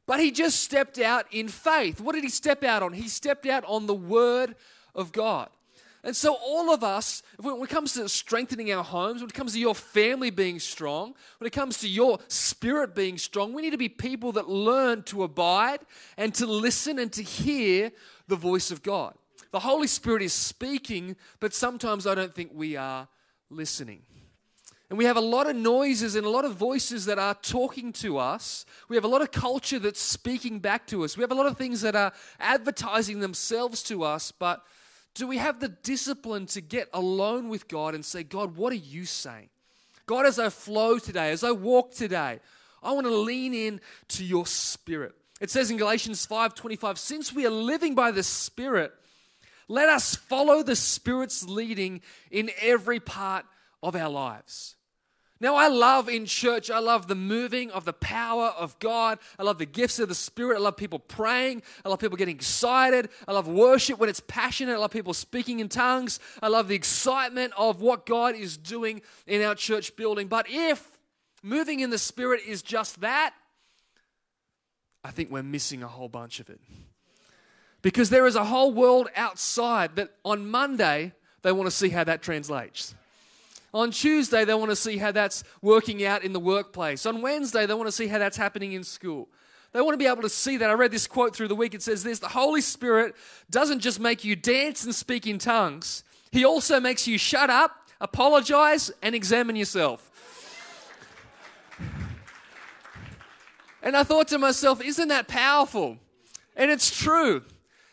But 0.05 0.20
he 0.20 0.32
just 0.32 0.62
stepped 0.62 1.00
out 1.00 1.25
in 1.32 1.48
faith. 1.48 2.00
What 2.00 2.15
did 2.15 2.24
he 2.24 2.29
step 2.29 2.63
out 2.63 2.84
on? 2.84 2.93
He 2.93 3.08
stepped 3.08 3.46
out 3.46 3.63
on 3.65 3.86
the 3.86 3.93
word 3.93 4.55
of 4.96 5.12
God. 5.12 5.50
And 6.05 6.13
so, 6.13 6.36
all 6.36 6.74
of 6.74 6.83
us, 6.83 7.24
when 7.39 7.62
it 7.62 7.69
comes 7.69 7.93
to 7.93 8.10
strengthening 8.10 8.74
our 8.74 8.83
homes, 8.83 9.22
when 9.22 9.29
it 9.29 9.33
comes 9.33 9.53
to 9.53 9.60
your 9.60 9.74
family 9.74 10.31
being 10.31 10.60
strong, 10.60 11.15
when 11.38 11.48
it 11.48 11.53
comes 11.53 11.77
to 11.79 11.88
your 11.88 12.19
spirit 12.27 12.93
being 12.93 13.17
strong, 13.17 13.53
we 13.53 13.62
need 13.62 13.72
to 13.72 13.77
be 13.77 13.88
people 13.88 14.33
that 14.33 14.50
learn 14.50 15.03
to 15.03 15.24
abide 15.24 15.79
and 16.17 16.36
to 16.36 16.45
listen 16.45 17.00
and 17.00 17.12
to 17.13 17.24
hear 17.24 17.91
the 18.27 18.36
voice 18.36 18.69
of 18.69 18.83
God. 18.83 19.13
The 19.51 19.60
Holy 19.60 19.88
Spirit 19.88 20.24
is 20.24 20.33
speaking, 20.33 21.15
but 21.39 21.53
sometimes 21.53 22.05
I 22.05 22.15
don't 22.15 22.33
think 22.33 22.51
we 22.53 22.75
are 22.75 23.07
listening. 23.50 24.01
And 24.89 24.98
we 24.98 25.05
have 25.05 25.17
a 25.17 25.22
lot 25.22 25.50
of 25.50 25.55
noises 25.55 26.15
and 26.15 26.25
a 26.25 26.29
lot 26.29 26.43
of 26.43 26.55
voices 26.55 27.05
that 27.05 27.17
are 27.17 27.33
talking 27.33 27.93
to 27.93 28.17
us. 28.17 28.65
We 28.89 28.98
have 28.98 29.05
a 29.05 29.07
lot 29.07 29.22
of 29.22 29.31
culture 29.31 29.79
that's 29.79 30.01
speaking 30.01 30.60
back 30.60 30.86
to 30.88 31.03
us. 31.03 31.15
We 31.15 31.22
have 31.22 31.31
a 31.31 31.36
lot 31.36 31.45
of 31.45 31.57
things 31.57 31.81
that 31.81 31.95
are 31.95 32.12
advertising 32.39 33.22
themselves 33.22 33.81
to 33.83 34.03
us. 34.03 34.31
But 34.31 34.63
do 35.15 35.27
we 35.27 35.38
have 35.38 35.60
the 35.60 35.70
discipline 35.70 36.46
to 36.48 36.62
get 36.62 36.89
alone 36.93 37.50
with 37.50 37.67
God 37.67 37.96
and 37.96 38.03
say, 38.03 38.24
God, 38.24 38.55
what 38.55 38.72
are 38.74 38.77
you 38.77 39.05
saying? 39.05 39.50
God, 40.05 40.25
as 40.25 40.39
I 40.39 40.50
flow 40.50 41.00
today, 41.00 41.32
as 41.32 41.43
I 41.43 41.51
walk 41.51 41.93
today, 41.93 42.39
I 42.82 42.91
want 42.91 43.08
to 43.08 43.15
lean 43.15 43.53
in 43.53 43.79
to 44.10 44.24
your 44.24 44.46
spirit. 44.46 45.15
It 45.39 45.50
says 45.50 45.72
in 45.72 45.77
Galatians 45.77 46.25
5:25, 46.25 46.98
since 46.98 47.34
we 47.34 47.46
are 47.46 47.51
living 47.51 47.96
by 47.96 48.12
the 48.12 48.24
Spirit, 48.24 48.93
let 49.67 49.89
us 49.89 50.15
follow 50.15 50.63
the 50.63 50.75
Spirit's 50.75 51.43
leading 51.43 52.01
in 52.32 52.50
every 52.62 53.00
part 53.00 53.46
of 53.82 53.96
our 53.96 54.10
lives. 54.10 54.75
Now, 55.40 55.56
I 55.56 55.68
love 55.68 56.08
in 56.08 56.25
church, 56.25 56.72
I 56.72 56.80
love 56.80 57.08
the 57.08 57.16
moving 57.16 57.70
of 57.72 57.84
the 57.84 57.94
power 57.94 58.54
of 58.58 58.80
God. 58.80 59.20
I 59.38 59.44
love 59.44 59.58
the 59.58 59.66
gifts 59.66 60.00
of 60.00 60.08
the 60.08 60.16
Spirit. 60.16 60.56
I 60.56 60.60
love 60.60 60.78
people 60.78 61.00
praying. 61.00 61.63
I 61.84 61.90
love 61.90 62.00
people 62.00 62.18
getting 62.18 62.36
excited. 62.36 63.10
I 63.28 63.34
love 63.34 63.48
worship 63.48 64.00
when 64.00 64.10
it's 64.10 64.22
passionate. 64.22 64.74
I 64.74 64.78
love 64.78 64.92
people 64.92 65.13
speaking 65.13 65.60
in 65.60 65.68
tongues. 65.68 66.20
I 66.42 66.48
love 66.48 66.70
the 66.70 66.75
excitement 66.75 67.52
of 67.58 67.82
what 67.82 68.06
God 68.06 68.36
is 68.36 68.56
doing 68.56 69.02
in 69.28 69.42
our 69.42 69.56
church 69.56 69.96
building. 69.98 70.28
But 70.28 70.46
if 70.50 70.98
moving 71.42 71.82
in 71.82 71.90
the 71.90 71.98
Spirit 71.98 72.42
is 72.48 72.62
just 72.62 73.02
that, 73.02 73.34
I 75.04 75.12
think 75.12 75.30
we're 75.30 75.44
missing 75.44 75.84
a 75.84 75.88
whole 75.88 76.10
bunch 76.10 76.40
of 76.40 76.50
it. 76.50 76.62
Because 77.82 78.10
there 78.10 78.25
is 78.25 78.38
a 78.38 78.46
whole 78.46 78.72
world 78.74 79.10
outside 79.16 79.98
that 79.98 80.12
on 80.24 80.48
Monday, 80.48 81.12
they 81.42 81.52
want 81.52 81.68
to 81.68 81.75
see 81.75 81.90
how 81.90 82.06
that 82.06 82.22
translates. 82.22 82.96
On 83.74 83.89
Tuesday, 83.89 84.46
they 84.46 84.53
want 84.53 84.70
to 84.70 84.75
see 84.75 84.98
how 84.98 85.12
that's 85.12 85.44
working 85.62 86.06
out 86.06 86.24
in 86.24 86.32
the 86.32 86.39
workplace. 86.39 87.06
On 87.06 87.22
Wednesday, 87.22 87.65
they 87.65 87.74
want 87.74 87.88
to 87.88 87.92
see 87.92 88.08
how 88.08 88.20
that's 88.20 88.38
happening 88.38 88.74
in 88.74 88.84
school. 88.84 89.27
They 89.72 89.82
want 89.82 89.94
to 89.94 89.98
be 89.98 90.06
able 90.06 90.22
to 90.22 90.30
see 90.30 90.58
that. 90.58 90.70
I 90.70 90.74
read 90.74 90.92
this 90.92 91.08
quote 91.08 91.36
through 91.36 91.48
the 91.48 91.56
week. 91.56 91.74
It 91.74 91.82
says 91.82 92.03
this 92.03 92.20
The 92.20 92.27
Holy 92.27 92.62
Spirit 92.62 93.15
doesn't 93.50 93.80
just 93.80 94.00
make 94.00 94.24
you 94.24 94.36
dance 94.36 94.84
and 94.84 94.94
speak 94.94 95.25
in 95.25 95.39
tongues, 95.39 96.03
He 96.32 96.46
also 96.46 96.80
makes 96.80 97.08
you 97.08 97.18
shut 97.18 97.50
up, 97.50 97.72
apologize, 98.00 98.92
and 99.01 99.15
examine 99.15 99.56
yourself. 99.56 100.12
and 103.82 103.98
I 103.98 104.03
thought 104.03 104.27
to 104.27 104.38
myself, 104.38 104.82
Isn't 104.82 105.08
that 105.08 105.27
powerful? 105.27 105.98
And 106.56 106.70
it's 106.70 106.96
true. 106.96 107.42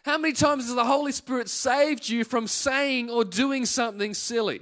How 0.03 0.19
many 0.19 0.35
times 0.35 0.67
has 0.67 0.75
the 0.75 0.85
Holy 0.85 1.13
Spirit 1.13 1.49
saved 1.49 2.07
you 2.07 2.25
from 2.25 2.47
saying 2.47 3.09
or 3.09 3.25
doing 3.25 3.65
something 3.65 4.13
silly? 4.13 4.61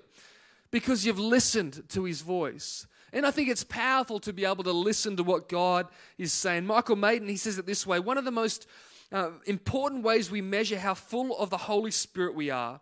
Because 0.70 1.06
you've 1.06 1.18
listened 1.18 1.84
to 1.90 2.04
His 2.04 2.20
voice. 2.20 2.87
And 3.12 3.26
I 3.26 3.30
think 3.30 3.48
it's 3.48 3.64
powerful 3.64 4.20
to 4.20 4.32
be 4.32 4.44
able 4.44 4.64
to 4.64 4.72
listen 4.72 5.16
to 5.16 5.22
what 5.22 5.48
God 5.48 5.87
is 6.18 6.32
saying. 6.32 6.66
Michael 6.66 6.96
Maiden, 6.96 7.28
he 7.28 7.37
says 7.37 7.58
it 7.58 7.66
this 7.66 7.87
way 7.87 7.98
one 7.98 8.18
of 8.18 8.25
the 8.25 8.30
most 8.30 8.66
uh, 9.10 9.30
important 9.46 10.02
ways 10.02 10.30
we 10.30 10.42
measure 10.42 10.78
how 10.78 10.94
full 10.94 11.37
of 11.38 11.50
the 11.50 11.56
Holy 11.56 11.90
Spirit 11.90 12.34
we 12.34 12.50
are 12.50 12.80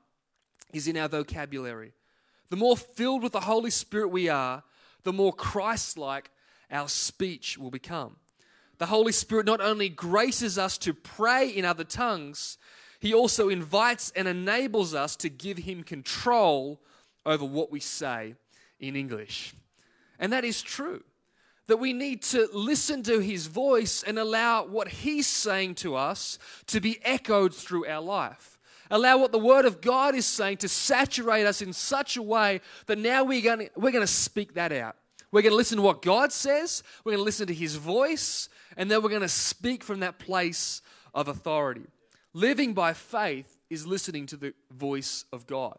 is 0.73 0.89
in 0.89 0.97
our 0.97 1.09
vocabulary. 1.09 1.93
The 2.49 2.57
more 2.57 2.77
filled 2.77 3.23
with 3.23 3.33
the 3.33 3.41
Holy 3.41 3.71
Spirit 3.71 4.09
we 4.09 4.29
are, 4.29 4.65
the 5.05 5.13
more 5.13 5.33
Christ 5.33 5.97
like 5.97 6.31
our 6.71 6.89
speech 6.89 7.57
will 7.57 7.71
become. 7.71 8.17
The 8.79 8.87
Holy 8.87 9.13
Spirit 9.13 9.47
not 9.47 9.61
only 9.61 9.89
graces 9.89 10.59
us 10.59 10.77
to 10.79 10.93
pray 10.93 11.49
in 11.49 11.65
other 11.65 11.85
tongues, 11.85 12.59
He 12.99 13.15
also 13.15 13.49
invites 13.49 14.13
and 14.17 14.27
enables 14.27 14.95
us 14.95 15.15
to 15.17 15.29
give 15.29 15.59
Him 15.59 15.85
control 15.85 16.81
over 17.27 17.45
what 17.45 17.71
we 17.71 17.81
say 17.81 18.37
in 18.81 18.97
English. 18.97 19.55
And 20.19 20.33
that 20.33 20.45
is 20.45 20.63
true. 20.63 21.03
That 21.67 21.79
we 21.79 21.93
need 21.93 22.23
to 22.23 22.49
listen 22.53 23.03
to 23.03 23.19
his 23.19 23.49
voice 23.49 24.05
and 24.05 24.19
allow 24.19 24.65
what 24.65 24.89
he's 24.89 25.27
saying 25.27 25.75
to 25.77 25.97
us 25.97 26.39
to 26.69 26.81
be 26.81 27.01
echoed 27.05 27.53
through 27.55 27.87
our 27.87 28.01
life. 28.01 28.57
Allow 28.89 29.19
what 29.19 29.33
the 29.33 29.39
word 29.39 29.65
of 29.65 29.81
God 29.81 30.15
is 30.15 30.27
saying 30.27 30.59
to 30.59 30.69
saturate 30.69 31.45
us 31.45 31.61
in 31.61 31.73
such 31.73 32.17
a 32.17 32.23
way 32.23 32.61
that 32.87 32.99
now 32.99 33.25
we're 33.25 33.43
going 33.43 33.69
we're 33.75 33.91
going 33.91 34.07
to 34.07 34.07
speak 34.07 34.55
that 34.55 34.71
out. 34.71 34.95
We're 35.33 35.43
going 35.43 35.53
to 35.53 35.57
listen 35.57 35.77
to 35.77 35.83
what 35.83 36.03
God 36.03 36.33
says, 36.33 36.85
we're 37.05 37.13
going 37.13 37.21
to 37.21 37.25
listen 37.25 37.49
to 37.49 37.55
his 37.55 37.75
voice, 37.75 38.49
and 38.77 38.89
then 38.89 39.03
we're 39.03 39.11
going 39.11 39.23
to 39.23 39.29
speak 39.29 39.83
from 39.83 40.01
that 40.01 40.21
place 40.21 40.83
of 41.13 41.27
authority. 41.27 41.87
Living 42.33 42.75
by 42.75 42.93
faith 42.93 43.59
is 43.69 43.87
listening 43.87 44.27
to 44.27 44.37
the 44.37 44.55
voice 44.71 45.25
of 45.33 45.47
God. 45.47 45.79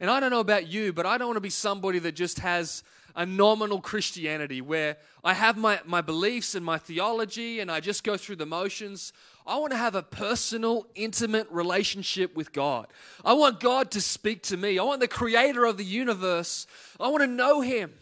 And 0.00 0.10
I 0.10 0.20
don't 0.20 0.30
know 0.30 0.40
about 0.40 0.68
you, 0.68 0.92
but 0.92 1.06
I 1.06 1.18
don't 1.18 1.28
want 1.28 1.36
to 1.36 1.42
be 1.42 1.50
somebody 1.50 1.98
that 2.00 2.12
just 2.12 2.38
has 2.38 2.84
a 3.16 3.26
nominal 3.26 3.80
Christianity 3.80 4.60
where 4.60 4.96
I 5.24 5.34
have 5.34 5.56
my, 5.56 5.80
my 5.84 6.00
beliefs 6.00 6.54
and 6.54 6.64
my 6.64 6.78
theology 6.78 7.58
and 7.58 7.68
I 7.68 7.80
just 7.80 8.04
go 8.04 8.16
through 8.16 8.36
the 8.36 8.46
motions. 8.46 9.12
I 9.44 9.56
want 9.56 9.72
to 9.72 9.76
have 9.76 9.96
a 9.96 10.02
personal, 10.02 10.86
intimate 10.94 11.48
relationship 11.50 12.36
with 12.36 12.52
God. 12.52 12.86
I 13.24 13.32
want 13.32 13.58
God 13.58 13.90
to 13.92 14.00
speak 14.00 14.44
to 14.44 14.56
me. 14.56 14.78
I 14.78 14.84
want 14.84 15.00
the 15.00 15.08
creator 15.08 15.64
of 15.64 15.78
the 15.78 15.84
universe. 15.84 16.68
I 17.00 17.08
want 17.08 17.22
to 17.22 17.26
know 17.26 17.60
him. 17.60 17.92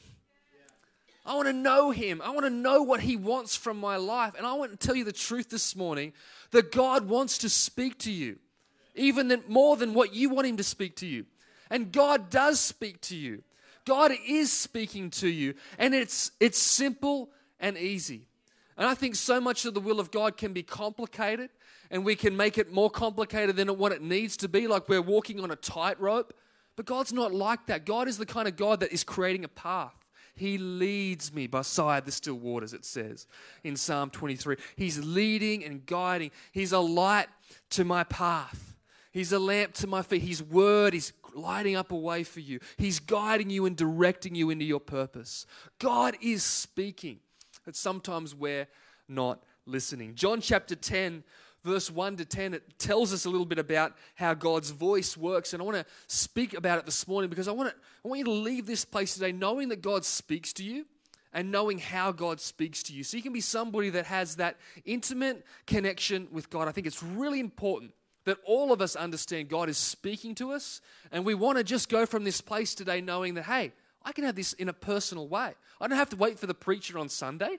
I 1.25 1.35
want 1.35 1.47
to 1.47 1.55
know 1.55 1.93
him. 1.93 2.21
I 2.23 2.31
want 2.31 2.45
to 2.45 2.51
know 2.51 2.83
what 2.83 3.01
he 3.01 3.17
wants 3.17 3.57
from 3.57 3.81
my 3.81 3.97
life. 3.97 4.35
And 4.37 4.47
I 4.47 4.53
want 4.53 4.79
to 4.79 4.87
tell 4.87 4.95
you 4.95 5.05
the 5.05 5.13
truth 5.13 5.49
this 5.49 5.75
morning 5.75 6.13
that 6.51 6.71
God 6.71 7.09
wants 7.09 7.39
to 7.39 7.49
speak 7.49 7.99
to 8.01 8.13
you, 8.13 8.39
even 8.95 9.43
more 9.49 9.77
than 9.77 9.95
what 9.95 10.15
you 10.15 10.29
want 10.29 10.47
him 10.47 10.59
to 10.59 10.63
speak 10.63 10.97
to 10.97 11.07
you. 11.07 11.25
And 11.71 11.93
God 11.93 12.31
does 12.31 12.61
speak 12.61 13.01
to 13.03 13.17
you. 13.17 13.43
God 13.85 14.13
is 14.27 14.53
speaking 14.53 15.11
to 15.11 15.29
you, 15.29 15.55
and 15.79 15.95
it's, 15.95 16.33
it's 16.41 16.59
simple 16.59 17.31
and 17.61 17.79
easy. 17.79 18.27
And 18.77 18.87
I 18.87 18.95
think 18.95 19.15
so 19.15 19.41
much 19.41 19.65
of 19.65 19.75
the 19.75 19.81
will 19.81 20.01
of 20.01 20.11
God 20.11 20.37
can 20.37 20.53
be 20.53 20.63
complicated, 20.63 21.51
and 21.91 22.05
we 22.05 22.17
can 22.17 22.37
make 22.37 22.59
it 22.59 22.73
more 22.73 22.91
complicated 22.91 23.57
than 23.57 23.69
what 23.79 23.93
it 23.93 24.03
needs 24.03 24.37
to 24.39 24.49
be, 24.49 24.67
like 24.67 24.89
we're 24.89 25.01
walking 25.01 25.41
on 25.41 25.51
a 25.51 25.57
tightrope. 25.57 26.35
But 26.75 26.85
God's 26.85 27.13
not 27.13 27.33
like 27.33 27.67
that. 27.67 27.87
God 27.87 28.07
is 28.07 28.19
the 28.19 28.27
kind 28.27 28.47
of 28.47 28.57
God 28.57 28.81
that 28.81 28.93
is 28.93 29.03
creating 29.03 29.45
a 29.45 29.49
path. 29.49 29.95
He 30.35 30.59
leads 30.59 31.33
me 31.33 31.47
beside 31.47 32.05
the 32.05 32.13
still 32.13 32.35
waters, 32.35 32.75
it 32.75 32.85
says 32.85 33.27
in 33.65 33.77
Psalm 33.77 34.11
23. 34.11 34.57
He's 34.77 35.03
leading 35.03 35.65
and 35.65 35.87
guiding. 35.87 36.31
He's 36.53 36.73
a 36.73 36.79
light 36.79 37.29
to 37.71 37.85
my 37.85 38.05
path. 38.05 38.76
He's 39.17 39.33
a 39.33 39.39
lamp 39.39 39.73
to 39.77 39.87
my 39.87 40.03
feet. 40.03 40.21
His 40.21 40.43
word 40.43 40.95
is 40.95 41.15
lighting 41.33 41.75
up 41.75 41.91
a 41.91 41.97
way 41.97 42.23
for 42.23 42.41
you. 42.41 42.61
He's 42.77 42.99
guiding 42.99 43.49
you 43.49 43.65
and 43.65 43.75
directing 43.75 44.35
you 44.35 44.51
into 44.51 44.67
your 44.67 44.79
purpose. 44.79 45.47
God 45.79 46.19
is 46.21 46.45
speaking, 46.45 47.21
but 47.65 47.75
sometimes 47.75 48.35
we're 48.35 48.69
not 49.09 49.43
listening. 49.65 50.17
John 50.17 50.43
chapter 50.43 50.77
10, 50.77 51.25
verse 51.65 51.91
1 51.91 52.17
to 52.19 52.27
10, 52.27 52.53
it 52.53 52.79
tells 52.79 53.11
us 53.15 53.25
a 53.25 53.31
little 53.31 53.47
bit 53.47 53.59
about 53.59 53.95
how 54.17 54.35
God's 54.35 54.69
voice 54.69 55.17
works. 55.17 55.55
And 55.55 55.63
I 55.63 55.65
want 55.65 55.79
to 55.79 55.87
speak 56.09 56.53
about 56.53 56.79
it 56.79 56.85
this 56.85 57.09
morning 57.09 57.31
because 57.31 57.49
I 57.49 57.53
want, 57.53 57.71
to, 57.71 57.75
I 58.05 58.09
want 58.09 58.19
you 58.19 58.27
to 58.27 58.31
leave 58.33 58.67
this 58.67 58.85
place 58.85 59.15
today 59.15 59.33
knowing 59.33 59.71
that 59.71 59.81
God 59.81 60.05
speaks 60.05 60.53
to 60.53 60.63
you 60.63 60.85
and 61.33 61.51
knowing 61.51 61.79
how 61.79 62.13
God 62.13 62.39
speaks 62.39 62.83
to 62.83 62.93
you. 62.93 63.03
So 63.03 63.17
you 63.17 63.23
can 63.23 63.33
be 63.33 63.41
somebody 63.41 63.89
that 63.89 64.05
has 64.05 64.37
that 64.37 64.59
intimate 64.85 65.47
connection 65.67 66.29
with 66.31 66.51
God. 66.51 66.69
I 66.69 66.73
think 66.73 66.87
it's 66.87 67.03
really 67.03 67.41
important 67.41 67.95
that 68.27 68.39
all 68.45 68.73
of 68.73 68.83
us 68.83 68.95
understand 68.95 69.49
God 69.49 69.69
is 69.69 69.79
speaking 69.79 70.35
to 70.37 70.53
us, 70.53 70.81
and 71.11 71.25
we 71.25 71.35
want 71.35 71.57
to 71.59 71.65
just 71.65 71.89
go 71.89 72.05
from 72.05 72.25
this 72.25 72.41
place 72.41 72.75
today 72.75 73.01
knowing 73.01 73.35
that, 73.35 73.45
hey, 73.45 73.73
I 74.05 74.13
can 74.13 74.25
have 74.25 74.37
this 74.37 74.53
in 74.53 74.69
a 74.69 74.73
personal 74.73 75.27
way. 75.27 75.55
I 75.81 75.89
don't 75.89 75.97
have 75.97 76.11
to 76.11 76.17
wait 76.17 76.39
for 76.39 76.47
the 76.47 76.55
preacher 76.55 76.99
on 76.99 77.09
Sunday. 77.09 77.59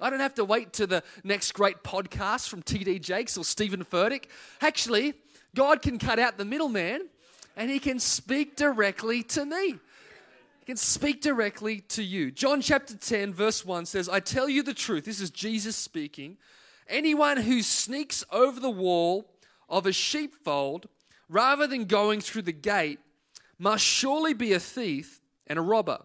I 0.00 0.10
don't 0.10 0.20
have 0.20 0.34
to 0.34 0.44
wait 0.44 0.72
to 0.74 0.86
the 0.86 1.02
next 1.24 1.52
great 1.52 1.82
podcast 1.82 2.48
from 2.48 2.62
TD 2.62 3.00
Jakes 3.00 3.36
or 3.36 3.44
Steven 3.44 3.84
Furtick. 3.84 4.24
Actually, 4.60 5.14
God 5.54 5.82
can 5.82 5.98
cut 5.98 6.18
out 6.18 6.38
the 6.38 6.44
middleman 6.44 7.08
and 7.56 7.70
he 7.70 7.78
can 7.78 7.98
speak 7.98 8.56
directly 8.56 9.22
to 9.24 9.44
me. 9.44 9.72
He 10.60 10.66
can 10.66 10.76
speak 10.76 11.20
directly 11.20 11.80
to 11.88 12.02
you. 12.02 12.30
John 12.30 12.62
chapter 12.62 12.96
10, 12.96 13.34
verse 13.34 13.64
1 13.64 13.86
says, 13.86 14.08
I 14.08 14.20
tell 14.20 14.48
you 14.48 14.62
the 14.62 14.74
truth. 14.74 15.04
This 15.04 15.20
is 15.20 15.30
Jesus 15.30 15.76
speaking. 15.76 16.38
Anyone 16.88 17.36
who 17.36 17.62
sneaks 17.62 18.24
over 18.32 18.58
the 18.58 18.70
wall 18.70 19.29
of 19.70 19.86
a 19.86 19.92
sheepfold 19.92 20.88
rather 21.28 21.66
than 21.66 21.84
going 21.84 22.20
through 22.20 22.42
the 22.42 22.52
gate 22.52 22.98
must 23.58 23.84
surely 23.84 24.34
be 24.34 24.52
a 24.52 24.60
thief 24.60 25.20
and 25.46 25.58
a 25.58 25.62
robber. 25.62 26.00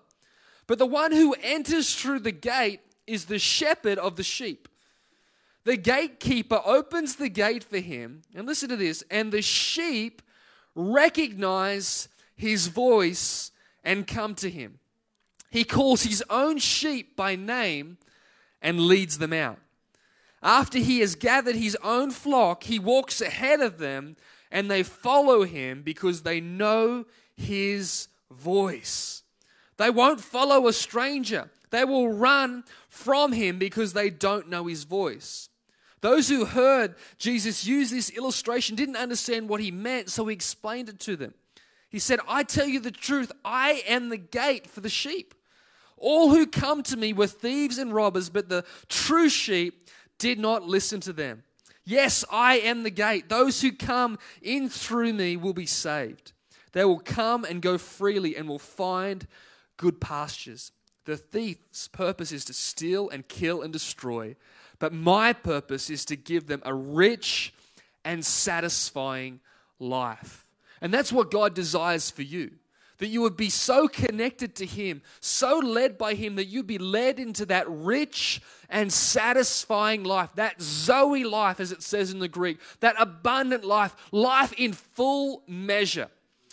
But 0.67 0.77
the 0.77 0.85
one 0.85 1.11
who 1.11 1.35
enters 1.41 1.95
through 1.95 2.19
the 2.19 2.31
gate 2.31 2.81
is 3.07 3.25
the 3.25 3.39
shepherd 3.39 3.97
of 3.97 4.15
the 4.15 4.23
sheep. 4.23 4.67
The 5.63 5.77
gatekeeper 5.77 6.61
opens 6.63 7.15
the 7.15 7.29
gate 7.29 7.63
for 7.63 7.79
him, 7.79 8.21
and 8.35 8.45
listen 8.45 8.69
to 8.69 8.75
this, 8.75 9.03
and 9.09 9.31
the 9.31 9.41
sheep 9.41 10.21
recognize 10.75 12.07
his 12.35 12.67
voice 12.67 13.51
and 13.83 14.05
come 14.05 14.35
to 14.35 14.49
him. 14.49 14.79
He 15.49 15.63
calls 15.63 16.03
his 16.03 16.23
own 16.29 16.57
sheep 16.57 17.15
by 17.15 17.35
name 17.35 17.97
and 18.61 18.81
leads 18.81 19.17
them 19.17 19.33
out. 19.33 19.59
After 20.43 20.77
he 20.77 20.99
has 20.99 21.15
gathered 21.15 21.55
his 21.55 21.77
own 21.83 22.11
flock, 22.11 22.63
he 22.63 22.79
walks 22.79 23.21
ahead 23.21 23.61
of 23.61 23.77
them 23.77 24.15
and 24.51 24.69
they 24.69 24.83
follow 24.83 25.43
him 25.43 25.81
because 25.81 26.21
they 26.21 26.39
know 26.39 27.05
his 27.35 28.07
voice. 28.31 29.23
They 29.77 29.89
won't 29.89 30.21
follow 30.21 30.67
a 30.67 30.73
stranger. 30.73 31.49
They 31.71 31.83
will 31.83 32.13
run 32.13 32.63
from 32.87 33.33
him 33.33 33.59
because 33.59 33.93
they 33.93 34.09
don't 34.09 34.49
know 34.49 34.67
his 34.67 34.83
voice. 34.83 35.49
Those 36.01 36.29
who 36.29 36.45
heard 36.45 36.95
Jesus 37.17 37.65
use 37.65 37.89
this 37.89 38.11
illustration 38.11 38.75
didn't 38.75 38.95
understand 38.95 39.49
what 39.49 39.59
he 39.59 39.71
meant, 39.71 40.09
so 40.09 40.27
he 40.27 40.33
explained 40.33 40.87
it 40.87 40.99
to 41.01 41.15
them. 41.15 41.33
He 41.89 41.99
said, 41.99 42.19
I 42.27 42.43
tell 42.43 42.67
you 42.67 42.79
the 42.79 42.91
truth, 42.91 43.31
I 43.43 43.83
am 43.87 44.09
the 44.09 44.17
gate 44.17 44.67
for 44.67 44.81
the 44.81 44.89
sheep. 44.89 45.33
All 45.97 46.29
who 46.29 46.45
come 46.45 46.83
to 46.83 46.97
me 46.97 47.13
were 47.13 47.27
thieves 47.27 47.77
and 47.77 47.93
robbers, 47.93 48.29
but 48.29 48.49
the 48.49 48.65
true 48.89 49.29
sheep 49.29 49.89
did 50.17 50.39
not 50.39 50.63
listen 50.63 50.99
to 51.01 51.13
them. 51.13 51.43
Yes, 51.83 52.25
I 52.31 52.57
am 52.59 52.83
the 52.83 52.89
gate. 52.89 53.29
Those 53.29 53.61
who 53.61 53.71
come 53.71 54.17
in 54.41 54.69
through 54.69 55.13
me 55.13 55.37
will 55.37 55.53
be 55.53 55.67
saved. 55.67 56.31
They 56.71 56.83
will 56.83 56.99
come 56.99 57.45
and 57.45 57.61
go 57.61 57.77
freely 57.77 58.35
and 58.35 58.49
will 58.49 58.59
find 58.59 59.27
good 59.77 60.01
pastures. 60.01 60.71
The 61.05 61.17
thief's 61.17 61.87
purpose 61.87 62.31
is 62.31 62.43
to 62.45 62.53
steal 62.53 63.09
and 63.09 63.27
kill 63.27 63.61
and 63.61 63.71
destroy, 63.71 64.35
but 64.79 64.91
my 64.91 65.33
purpose 65.33 65.89
is 65.89 66.03
to 66.05 66.15
give 66.15 66.47
them 66.47 66.61
a 66.65 66.73
rich 66.73 67.53
and 68.03 68.25
satisfying 68.25 69.39
life. 69.79 70.47
And 70.81 70.93
that's 70.93 71.13
what 71.13 71.31
God 71.31 71.53
desires 71.53 72.09
for 72.09 72.23
you 72.23 72.51
that 72.97 73.07
you 73.07 73.21
would 73.21 73.37
be 73.37 73.49
so 73.49 73.87
connected 73.87 74.55
to 74.55 74.65
Him, 74.65 75.01
so 75.19 75.59
led 75.59 75.97
by 75.97 76.13
Him, 76.13 76.35
that 76.35 76.45
you'd 76.45 76.67
be 76.67 76.77
led 76.77 77.19
into 77.19 77.45
that 77.47 77.65
rich 77.69 78.41
and 78.69 78.91
satisfying 78.91 80.03
life, 80.03 80.29
that 80.35 80.61
Zoe 80.61 81.23
life, 81.23 81.59
as 81.59 81.71
it 81.71 81.83
says 81.83 82.11
in 82.11 82.19
the 82.19 82.27
Greek, 82.27 82.59
that 82.79 82.95
abundant 82.97 83.63
life, 83.63 83.95
life 84.11 84.53
in 84.53 84.73
full 84.73 85.43
measure. 85.47 86.09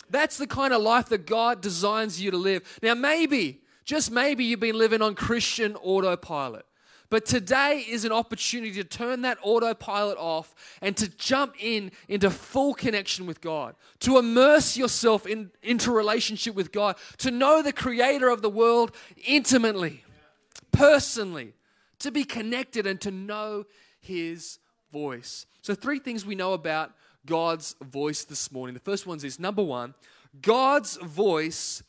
That's 0.09 0.37
the 0.37 0.47
kind 0.47 0.73
of 0.73 0.81
life 0.81 1.09
that 1.09 1.25
God 1.25 1.61
designs 1.61 2.21
you 2.21 2.31
to 2.31 2.37
live. 2.37 2.79
Now, 2.83 2.93
maybe, 2.93 3.61
just 3.85 4.11
maybe, 4.11 4.45
you've 4.45 4.59
been 4.59 4.77
living 4.77 5.01
on 5.01 5.15
Christian 5.15 5.75
autopilot. 5.77 6.65
But 7.13 7.27
today 7.27 7.85
is 7.87 8.05
an 8.05 8.11
opportunity 8.11 8.73
to 8.73 8.83
turn 8.83 9.21
that 9.21 9.37
autopilot 9.43 10.17
off 10.17 10.55
and 10.81 10.97
to 10.97 11.07
jump 11.07 11.53
in 11.59 11.91
into 12.07 12.31
full 12.31 12.73
connection 12.73 13.27
with 13.27 13.39
God, 13.39 13.75
to 13.99 14.17
immerse 14.17 14.75
yourself 14.75 15.27
in, 15.27 15.51
into 15.61 15.91
relationship 15.91 16.55
with 16.55 16.71
God, 16.71 16.95
to 17.19 17.29
know 17.29 17.61
the 17.61 17.71
creator 17.71 18.29
of 18.29 18.41
the 18.41 18.49
world 18.49 18.95
intimately, 19.27 20.03
personally, 20.71 21.53
to 21.99 22.09
be 22.09 22.23
connected 22.23 22.87
and 22.87 22.99
to 23.01 23.11
know 23.11 23.65
his 23.99 24.57
voice. 24.91 25.45
So, 25.61 25.75
three 25.75 25.99
things 25.99 26.25
we 26.25 26.33
know 26.33 26.53
about 26.53 26.93
God's 27.27 27.75
voice 27.79 28.23
this 28.23 28.51
morning. 28.51 28.73
The 28.73 28.79
first 28.79 29.05
one 29.05 29.23
is 29.23 29.39
number 29.39 29.61
one, 29.61 29.93
God's 30.41 30.97
voice 30.97 31.83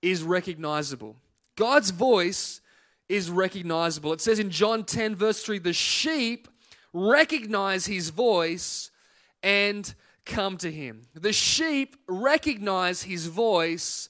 is 0.00 0.22
recognizable. 0.22 1.16
God's 1.54 1.90
voice 1.90 2.62
is 3.10 3.30
recognizable. 3.30 4.12
It 4.12 4.20
says 4.20 4.38
in 4.38 4.50
John 4.50 4.84
10, 4.84 5.16
verse 5.16 5.42
3 5.42 5.58
the 5.58 5.72
sheep 5.72 6.48
recognize 6.92 7.86
his 7.86 8.10
voice 8.10 8.90
and 9.42 9.92
come 10.24 10.56
to 10.58 10.70
him. 10.70 11.02
The 11.14 11.32
sheep 11.32 11.96
recognize 12.06 13.02
his 13.02 13.26
voice 13.26 14.08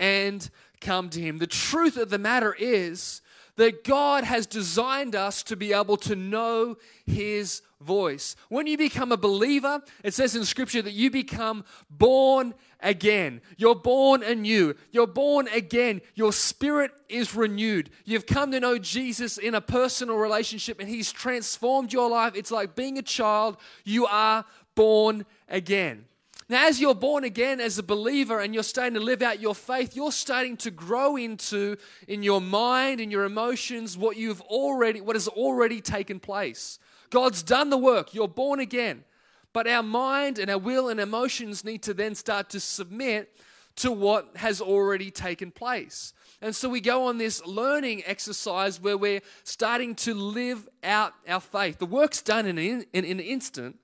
and 0.00 0.48
come 0.80 1.10
to 1.10 1.20
him. 1.20 1.38
The 1.38 1.46
truth 1.46 1.96
of 1.96 2.10
the 2.10 2.18
matter 2.18 2.54
is 2.58 3.20
that 3.58 3.84
God 3.84 4.24
has 4.24 4.46
designed 4.46 5.14
us 5.14 5.42
to 5.42 5.56
be 5.56 5.72
able 5.72 5.96
to 5.98 6.14
know 6.14 6.76
His 7.06 7.60
voice. 7.80 8.36
When 8.48 8.66
you 8.66 8.76
become 8.76 9.12
a 9.12 9.16
believer, 9.16 9.82
it 10.02 10.14
says 10.14 10.34
in 10.34 10.44
Scripture 10.44 10.82
that 10.82 10.92
you 10.92 11.10
become 11.10 11.64
born 11.90 12.54
again. 12.80 13.40
You're 13.56 13.74
born 13.74 14.22
anew. 14.22 14.74
You're 14.90 15.06
born 15.06 15.48
again. 15.48 16.00
Your 16.14 16.32
spirit 16.32 16.92
is 17.08 17.34
renewed. 17.34 17.90
You've 18.04 18.26
come 18.26 18.52
to 18.52 18.60
know 18.60 18.78
Jesus 18.78 19.38
in 19.38 19.54
a 19.54 19.60
personal 19.60 20.16
relationship 20.16 20.80
and 20.80 20.88
He's 20.88 21.12
transformed 21.12 21.92
your 21.92 22.10
life. 22.10 22.34
It's 22.34 22.50
like 22.50 22.74
being 22.74 22.98
a 22.98 23.02
child. 23.02 23.56
You 23.84 24.06
are 24.06 24.44
born 24.74 25.24
again. 25.48 26.04
Now, 26.50 26.66
as 26.66 26.80
you're 26.80 26.94
born 26.94 27.24
again 27.24 27.60
as 27.60 27.76
a 27.76 27.82
believer 27.82 28.40
and 28.40 28.54
you're 28.54 28.62
starting 28.62 28.94
to 28.94 29.00
live 29.00 29.20
out 29.20 29.38
your 29.38 29.54
faith, 29.54 29.94
you're 29.94 30.12
starting 30.12 30.56
to 30.58 30.70
grow 30.70 31.16
into, 31.16 31.76
in 32.06 32.22
your 32.22 32.40
mind, 32.40 33.00
in 33.02 33.10
your 33.10 33.24
emotions, 33.24 33.98
what 33.98 34.16
you've 34.16 34.40
already, 34.40 35.02
what 35.02 35.14
has 35.14 35.28
already 35.28 35.82
taken 35.82 36.18
place. 36.18 36.78
God's 37.10 37.42
done 37.42 37.70
the 37.70 37.78
work. 37.78 38.14
You're 38.14 38.28
born 38.28 38.60
again. 38.60 39.04
But 39.52 39.66
our 39.66 39.82
mind 39.82 40.38
and 40.38 40.50
our 40.50 40.58
will 40.58 40.88
and 40.88 41.00
emotions 41.00 41.64
need 41.64 41.82
to 41.84 41.94
then 41.94 42.14
start 42.14 42.50
to 42.50 42.60
submit 42.60 43.34
to 43.76 43.92
what 43.92 44.36
has 44.36 44.60
already 44.60 45.10
taken 45.10 45.50
place. 45.50 46.12
And 46.42 46.54
so 46.54 46.68
we 46.68 46.80
go 46.80 47.06
on 47.06 47.18
this 47.18 47.44
learning 47.46 48.02
exercise 48.06 48.80
where 48.80 48.98
we're 48.98 49.20
starting 49.44 49.94
to 49.96 50.14
live 50.14 50.68
out 50.82 51.12
our 51.26 51.40
faith. 51.40 51.78
The 51.78 51.86
work's 51.86 52.20
done 52.20 52.46
in 52.46 52.58
an, 52.58 52.84
in, 52.92 53.04
in 53.04 53.18
an 53.18 53.20
instant, 53.20 53.78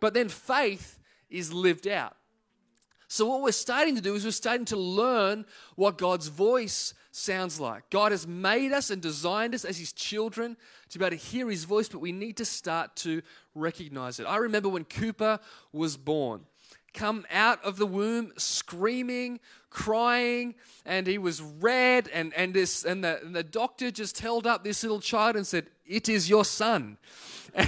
but 0.00 0.14
then 0.14 0.28
faith 0.28 0.98
is 1.30 1.52
lived 1.52 1.88
out. 1.88 2.16
So, 3.10 3.26
what 3.26 3.40
we're 3.40 3.52
starting 3.52 3.94
to 3.96 4.02
do 4.02 4.14
is 4.14 4.24
we're 4.24 4.32
starting 4.32 4.66
to 4.66 4.76
learn 4.76 5.46
what 5.76 5.96
God's 5.96 6.28
voice 6.28 6.92
sounds 7.10 7.58
like. 7.58 7.90
God 7.90 8.12
has 8.12 8.26
made 8.26 8.72
us 8.72 8.90
and 8.90 9.00
designed 9.00 9.54
us 9.54 9.64
as 9.64 9.78
His 9.78 9.92
children 9.92 10.56
to 10.90 10.98
be 10.98 11.04
able 11.04 11.16
to 11.16 11.22
hear 11.22 11.48
His 11.48 11.64
voice, 11.64 11.88
but 11.88 12.00
we 12.00 12.12
need 12.12 12.36
to 12.38 12.44
start 12.44 12.96
to 12.96 13.22
recognize 13.54 14.20
it. 14.20 14.24
I 14.24 14.36
remember 14.36 14.68
when 14.68 14.84
Cooper 14.84 15.38
was 15.72 15.96
born, 15.96 16.42
come 16.94 17.26
out 17.30 17.62
of 17.64 17.76
the 17.76 17.86
womb 17.86 18.32
screaming, 18.36 19.40
crying, 19.70 20.54
and 20.84 21.06
he 21.06 21.18
was 21.18 21.40
red, 21.40 22.08
and, 22.08 22.32
and, 22.34 22.54
this, 22.54 22.84
and, 22.84 23.04
the, 23.04 23.20
and 23.22 23.34
the 23.34 23.42
doctor 23.42 23.90
just 23.90 24.18
held 24.20 24.46
up 24.46 24.64
this 24.64 24.82
little 24.82 25.00
child 25.00 25.36
and 25.36 25.46
said, 25.46 25.66
It 25.88 26.08
is 26.08 26.28
your 26.28 26.44
son. 26.44 26.98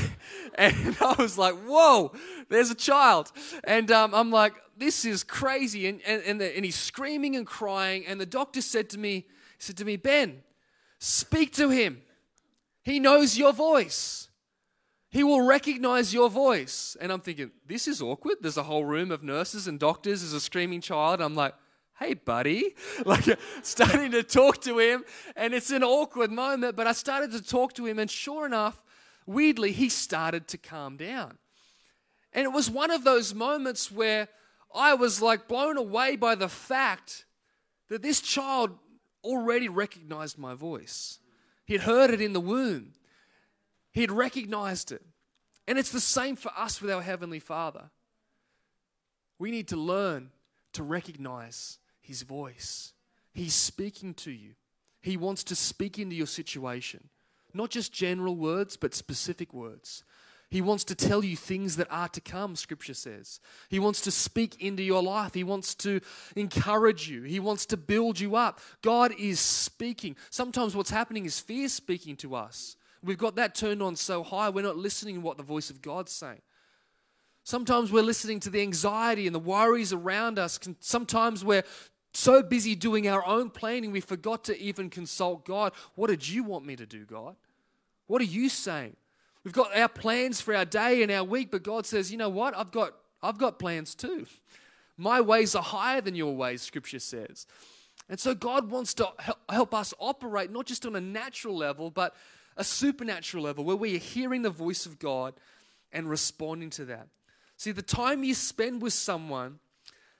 And, 0.57 0.97
I 1.01 1.15
was 1.17 1.39
like, 1.39 1.55
whoa, 1.55 2.13
there's 2.49 2.71
a 2.71 2.75
child. 2.75 3.33
And 3.65 3.91
um, 3.91 4.15
I'm 4.15 4.31
like, 4.31 4.53
this 4.77 5.05
is 5.05 5.23
crazy. 5.23 5.87
And, 5.87 6.01
and, 6.05 6.23
and, 6.25 6.41
the, 6.41 6.55
and 6.55 6.65
he's 6.65 6.77
screaming 6.77 7.37
and 7.37 7.47
crying. 7.47 8.05
And 8.07 8.21
the 8.21 8.27
doctor 8.27 8.61
said 8.61 8.91
to 8.91 8.99
me, 8.99 9.15
he 9.15 9.25
said 9.59 9.77
to 9.79 9.85
me, 9.85 9.97
Ben, 9.97 10.43
speak 10.99 11.55
to 11.55 11.71
him. 11.71 12.03
He 12.83 12.99
knows 12.99 13.39
your 13.39 13.53
voice. 13.53 14.29
He 15.09 15.25
will 15.25 15.43
recognize 15.43 16.13
your 16.13 16.29
voice. 16.29 16.97
And 17.01 17.11
I'm 17.11 17.21
thinking, 17.21 17.51
this 17.67 17.89
is 17.89 18.03
awkward. 18.03 18.39
There's 18.41 18.57
a 18.57 18.65
whole 18.65 18.85
room 18.85 19.11
of 19.11 19.23
nurses 19.23 19.67
and 19.67 19.79
doctors. 19.79 20.21
There's 20.21 20.33
a 20.33 20.41
screaming 20.41 20.81
child. 20.81 21.21
I'm 21.21 21.35
like, 21.35 21.55
hey, 22.01 22.15
buddy. 22.15 22.75
Like, 23.07 23.39
starting 23.63 24.11
to 24.13 24.23
talk 24.23 24.61
to 24.63 24.79
him. 24.79 25.05
And 25.37 25.55
it's 25.55 25.71
an 25.71 25.85
awkward 25.85 26.31
moment. 26.31 26.77
But 26.77 26.87
I 26.87 26.93
started 26.93 27.33
to 27.33 27.43
talk 27.43 27.75
to 27.75 27.87
him. 27.87 27.99
And 27.99 28.11
sure 28.11 28.47
enough, 28.47 28.83
weirdly, 29.27 29.73
he 29.73 29.89
started 29.89 30.49
to 30.49 30.59
calm 30.59 30.97
down. 30.97 31.39
And 32.33 32.45
it 32.45 32.53
was 32.53 32.71
one 32.71 32.91
of 32.91 33.05
those 33.05 33.35
moments 33.35 33.91
where 33.91 34.29
I 34.75 34.95
was 34.95 35.21
like 35.21 35.49
blown 35.49 35.77
away 35.77 36.17
by 36.17 36.35
the 36.35 36.49
fact 36.49 37.25
that 37.89 38.03
this 38.03 38.21
child 38.21 38.71
already 39.25 39.69
recognized 39.69 40.39
my 40.39 40.55
voice. 40.55 41.19
He'd 41.65 41.83
heard 41.83 42.11
it 42.11 42.21
in 42.21 42.33
the 42.33 42.41
womb, 42.41 42.93
he'd 43.93 44.11
recognized 44.11 44.93
it. 44.93 45.03
And 45.67 45.79
it's 45.79 45.93
the 45.93 46.01
same 46.01 46.37
for 46.37 46.51
us 46.57 46.81
with 46.81 46.91
our 46.91 47.03
Heavenly 47.03 47.39
Father. 47.39 47.91
We 49.39 49.51
need 49.51 49.69
to 49.69 49.77
learn 49.77 50.31
to 50.73 50.83
recognize 50.83 51.79
His 52.11 52.23
voice. 52.23 52.93
He's 53.33 53.55
speaking 53.55 54.15
to 54.15 54.33
you, 54.33 54.55
He 55.01 55.17
wants 55.17 55.45
to 55.45 55.55
speak 55.55 55.97
into 55.97 56.17
your 56.17 56.27
situation. 56.27 57.09
Not 57.55 57.71
just 57.71 57.93
general 57.93 58.35
words, 58.35 58.77
but 58.77 58.95
specific 58.95 59.55
words. 59.55 60.03
He 60.51 60.61
wants 60.61 60.83
to 60.85 60.97
tell 60.97 61.25
you 61.25 61.37
things 61.37 61.77
that 61.77 61.87
are 61.89 62.09
to 62.09 62.21
come, 62.21 62.57
Scripture 62.57 62.95
says. 62.95 63.39
He 63.69 63.79
wants 63.79 64.01
to 64.01 64.11
speak 64.11 64.61
into 64.61 64.83
your 64.83 65.05
life. 65.05 65.35
He 65.35 65.45
wants 65.45 65.77
to 65.77 66.01
encourage 66.35 67.09
you. 67.09 67.23
He 67.23 67.39
wants 67.39 67.65
to 67.67 67.77
build 67.77 68.19
you 68.19 68.35
up. 68.35 68.59
God 68.83 69.15
is 69.17 69.39
speaking. 69.39 70.17
Sometimes 70.31 70.75
what's 70.75 70.91
happening 70.91 71.27
is 71.27 71.39
fear 71.39 71.69
speaking 71.69 72.17
to 72.17 72.35
us. 72.35 72.75
We've 73.05 73.19
got 73.19 73.37
that 73.37 73.55
turned 73.55 73.83
on 73.85 73.95
so 73.95 74.25
high, 74.25 74.49
we're 74.49 74.63
not 74.63 74.77
listening 74.77 75.15
to 75.15 75.21
what 75.21 75.37
the 75.37 75.45
voice 75.45 75.71
of 75.71 75.81
God's 75.81 76.11
saying. 76.11 76.43
Sometimes 77.45 77.91
we're 77.91 78.03
listening 78.03 78.41
to 78.41 78.51
the 78.51 78.61
anxiety 78.61 79.27
and 79.27 79.35
the 79.35 79.39
worries 79.41 79.93
around 79.93 80.39
us. 80.39 80.59
Sometimes 80.81 81.45
we're 81.45 81.65
so 82.13 82.43
busy 82.43 82.75
doing 82.75 83.09
our 83.09 83.25
own 83.25 83.51
planning, 83.51 83.93
we 83.93 84.01
forgot 84.01 84.45
to 84.45 84.61
even 84.61 84.91
consult 84.91 85.45
God. 85.45 85.73
What 85.95 86.09
did 86.09 86.29
you 86.29 86.43
want 86.43 86.67
me 86.67 86.77
to 86.77 86.87
do, 86.87 87.05
God? 87.05 87.37
What 88.07 88.21
are 88.21 88.25
you 88.25 88.49
saying? 88.49 88.97
We've 89.45 89.55
got 89.55 89.77
our 89.77 89.89
plans 89.89 90.41
for 90.41 90.55
our 90.55 90.65
day 90.65 91.03
and 91.03 91.11
our 91.11 91.25
week, 91.25 91.51
but 91.51 91.63
God 91.63 91.87
says, 91.87 92.11
you 92.11 92.19
know 92.19 92.29
what? 92.29 92.57
I've 92.57 92.73
got, 92.73 92.95
I've 93.23 93.39
got 93.39 93.59
plans 93.59 93.95
too. 93.95 94.27
My 94.97 95.21
ways 95.21 95.55
are 95.55 95.63
higher 95.63 96.01
than 96.01 96.15
your 96.15 96.37
ways, 96.37 96.61
Scripture 96.61 96.99
says. 96.99 97.47
And 98.09 98.19
so 98.19 98.35
God 98.35 98.71
wants 98.71 98.93
to 98.95 99.09
help 99.49 99.73
us 99.73 99.95
operate 99.99 100.51
not 100.51 100.67
just 100.67 100.85
on 100.85 100.97
a 100.97 101.01
natural 101.01 101.57
level, 101.57 101.91
but 101.91 102.15
a 102.57 102.65
supernatural 102.65 103.45
level 103.45 103.65
where 103.65 103.77
we 103.77 103.95
are 103.95 104.01
hearing 104.01 104.43
the 104.43 104.51
voice 104.51 104.85
of 104.85 104.99
God 104.99 105.35
and 105.93 106.11
responding 106.11 106.71
to 106.71 106.85
that. 106.87 107.07
See, 107.57 107.73
the 107.73 107.83
time 107.83 108.25
you 108.25 108.35
spend 108.35 108.83
with 108.83 108.93
someone 108.93 109.59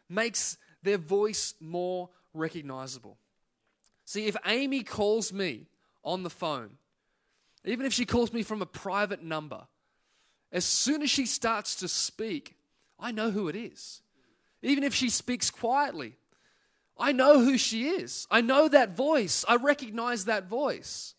makes 0.09 0.57
their 0.83 0.99
voice 0.99 1.55
more 1.61 2.09
recognizable. 2.35 3.19
See, 4.05 4.27
if 4.27 4.37
Amy 4.47 4.83
calls 4.83 5.33
me 5.33 5.67
on 6.03 6.23
the 6.23 6.31
phone, 6.31 6.71
even 7.65 7.87
if 7.87 7.93
she 7.93 8.07
calls 8.07 8.33
me 8.33 8.43
from 8.43 8.63
a 8.63 8.67
private 8.67 9.23
number, 9.23 9.67
as 10.53 10.65
soon 10.65 11.03
as 11.03 11.11
she 11.11 11.27
starts 11.27 11.77
to 11.77 11.89
speak, 11.89 12.57
I 12.99 13.13
know 13.13 13.31
who 13.31 13.49
it 13.49 13.57
is. 13.57 14.03
Even 14.63 14.85
if 14.85 14.95
she 14.95 15.09
speaks 15.09 15.51
quietly, 15.51 16.17
I 16.99 17.13
know 17.13 17.41
who 17.41 17.57
she 17.57 17.89
is. 17.89 18.27
I 18.31 18.41
know 18.41 18.69
that 18.69 18.97
voice. 18.97 19.45
I 19.49 19.57
recognize 19.57 20.27
that 20.27 20.49
voice. 20.49 21.15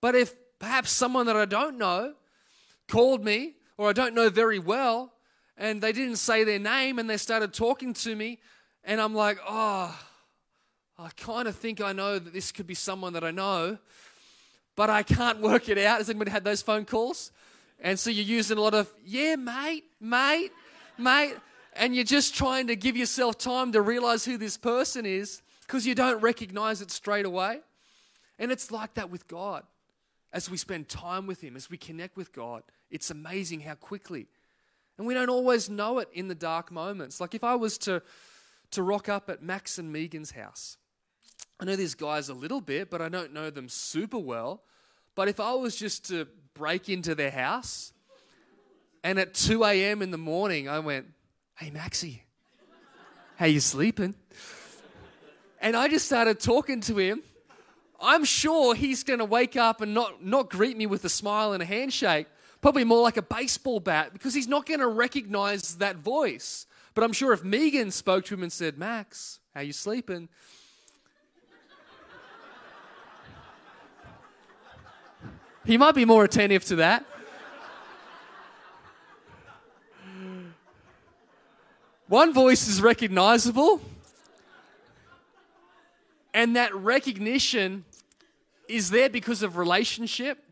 But 0.00 0.14
if 0.14 0.34
perhaps 0.58 0.90
someone 0.90 1.26
that 1.26 1.36
I 1.36 1.46
don't 1.46 1.78
know 1.78 2.14
called 2.86 3.24
me 3.24 3.54
or 3.76 3.88
I 3.88 3.92
don't 3.92 4.14
know 4.14 4.30
very 4.30 4.58
well 4.58 5.12
and 5.56 5.82
they 5.82 5.92
didn't 5.92 6.16
say 6.16 6.44
their 6.44 6.58
name 6.58 6.98
and 6.98 7.10
they 7.10 7.16
started 7.16 7.52
talking 7.52 7.92
to 7.94 8.14
me, 8.14 8.38
and 8.84 9.00
I'm 9.00 9.14
like, 9.14 9.38
oh, 9.46 9.96
I 10.98 11.08
kind 11.16 11.48
of 11.48 11.56
think 11.56 11.80
I 11.80 11.92
know 11.92 12.18
that 12.18 12.32
this 12.32 12.52
could 12.52 12.66
be 12.66 12.74
someone 12.74 13.14
that 13.14 13.24
I 13.24 13.30
know, 13.30 13.78
but 14.76 14.90
I 14.90 15.02
can't 15.02 15.40
work 15.40 15.68
it 15.68 15.78
out. 15.78 15.98
Has 15.98 16.10
anybody 16.10 16.30
had 16.30 16.44
those 16.44 16.62
phone 16.62 16.84
calls? 16.84 17.32
And 17.80 17.98
so 17.98 18.10
you're 18.10 18.24
using 18.24 18.58
a 18.58 18.60
lot 18.60 18.74
of, 18.74 18.92
yeah, 19.04 19.36
mate, 19.36 19.84
mate, 20.00 20.50
mate. 20.98 21.36
And 21.74 21.94
you're 21.94 22.04
just 22.04 22.34
trying 22.34 22.66
to 22.66 22.76
give 22.76 22.96
yourself 22.96 23.38
time 23.38 23.72
to 23.72 23.80
realize 23.80 24.24
who 24.24 24.36
this 24.36 24.56
person 24.56 25.06
is 25.06 25.40
because 25.66 25.86
you 25.86 25.94
don't 25.94 26.20
recognize 26.20 26.82
it 26.82 26.90
straight 26.90 27.24
away. 27.24 27.60
And 28.38 28.50
it's 28.50 28.70
like 28.70 28.94
that 28.94 29.10
with 29.10 29.28
God. 29.28 29.62
As 30.32 30.50
we 30.50 30.56
spend 30.56 30.88
time 30.88 31.26
with 31.26 31.40
Him, 31.40 31.56
as 31.56 31.70
we 31.70 31.76
connect 31.76 32.16
with 32.16 32.32
God, 32.32 32.62
it's 32.90 33.10
amazing 33.10 33.60
how 33.60 33.74
quickly. 33.74 34.26
And 34.98 35.06
we 35.06 35.14
don't 35.14 35.30
always 35.30 35.70
know 35.70 35.98
it 35.98 36.08
in 36.12 36.28
the 36.28 36.34
dark 36.34 36.70
moments. 36.70 37.20
Like 37.20 37.34
if 37.34 37.42
I 37.42 37.54
was 37.54 37.78
to 37.78 38.02
to 38.72 38.82
rock 38.82 39.08
up 39.08 39.28
at 39.30 39.42
Max 39.42 39.78
and 39.78 39.92
Megan's 39.92 40.32
house. 40.32 40.76
I 41.58 41.64
know 41.64 41.76
these 41.76 41.94
guys 41.94 42.28
a 42.28 42.34
little 42.34 42.60
bit, 42.60 42.90
but 42.90 43.02
I 43.02 43.08
don't 43.08 43.32
know 43.32 43.50
them 43.50 43.68
super 43.68 44.18
well. 44.18 44.62
But 45.14 45.28
if 45.28 45.40
I 45.40 45.52
was 45.54 45.76
just 45.76 46.06
to 46.08 46.26
break 46.54 46.88
into 46.88 47.14
their 47.14 47.30
house 47.30 47.92
and 49.04 49.18
at 49.18 49.34
2 49.34 49.64
a.m. 49.64 50.02
in 50.02 50.10
the 50.10 50.18
morning 50.18 50.68
I 50.68 50.78
went, 50.78 51.06
Hey, 51.56 51.70
Maxie, 51.70 52.24
how 53.36 53.46
you 53.46 53.60
sleeping? 53.60 54.14
And 55.60 55.76
I 55.76 55.88
just 55.88 56.06
started 56.06 56.40
talking 56.40 56.80
to 56.82 56.96
him. 56.96 57.22
I'm 58.00 58.24
sure 58.24 58.74
he's 58.74 59.04
going 59.04 59.18
to 59.18 59.26
wake 59.26 59.56
up 59.56 59.82
and 59.82 59.92
not, 59.92 60.24
not 60.24 60.48
greet 60.48 60.76
me 60.76 60.86
with 60.86 61.04
a 61.04 61.10
smile 61.10 61.52
and 61.52 61.62
a 61.62 61.66
handshake, 61.66 62.28
probably 62.62 62.84
more 62.84 63.02
like 63.02 63.18
a 63.18 63.22
baseball 63.22 63.78
bat, 63.78 64.14
because 64.14 64.32
he's 64.32 64.48
not 64.48 64.64
going 64.64 64.80
to 64.80 64.86
recognize 64.86 65.74
that 65.76 65.96
voice. 65.96 66.64
But 67.00 67.06
I'm 67.06 67.14
sure 67.14 67.32
if 67.32 67.42
Megan 67.42 67.90
spoke 67.92 68.26
to 68.26 68.34
him 68.34 68.42
and 68.42 68.52
said, 68.52 68.76
Max, 68.76 69.40
how 69.54 69.62
you 69.62 69.72
sleeping? 69.72 70.28
he 75.64 75.78
might 75.78 75.94
be 75.94 76.04
more 76.04 76.24
attentive 76.24 76.62
to 76.66 76.76
that. 76.76 77.06
One 82.06 82.34
voice 82.34 82.68
is 82.68 82.82
recognizable, 82.82 83.80
and 86.34 86.54
that 86.54 86.74
recognition 86.74 87.86
is 88.68 88.90
there 88.90 89.08
because 89.08 89.42
of 89.42 89.56
relationship. 89.56 90.44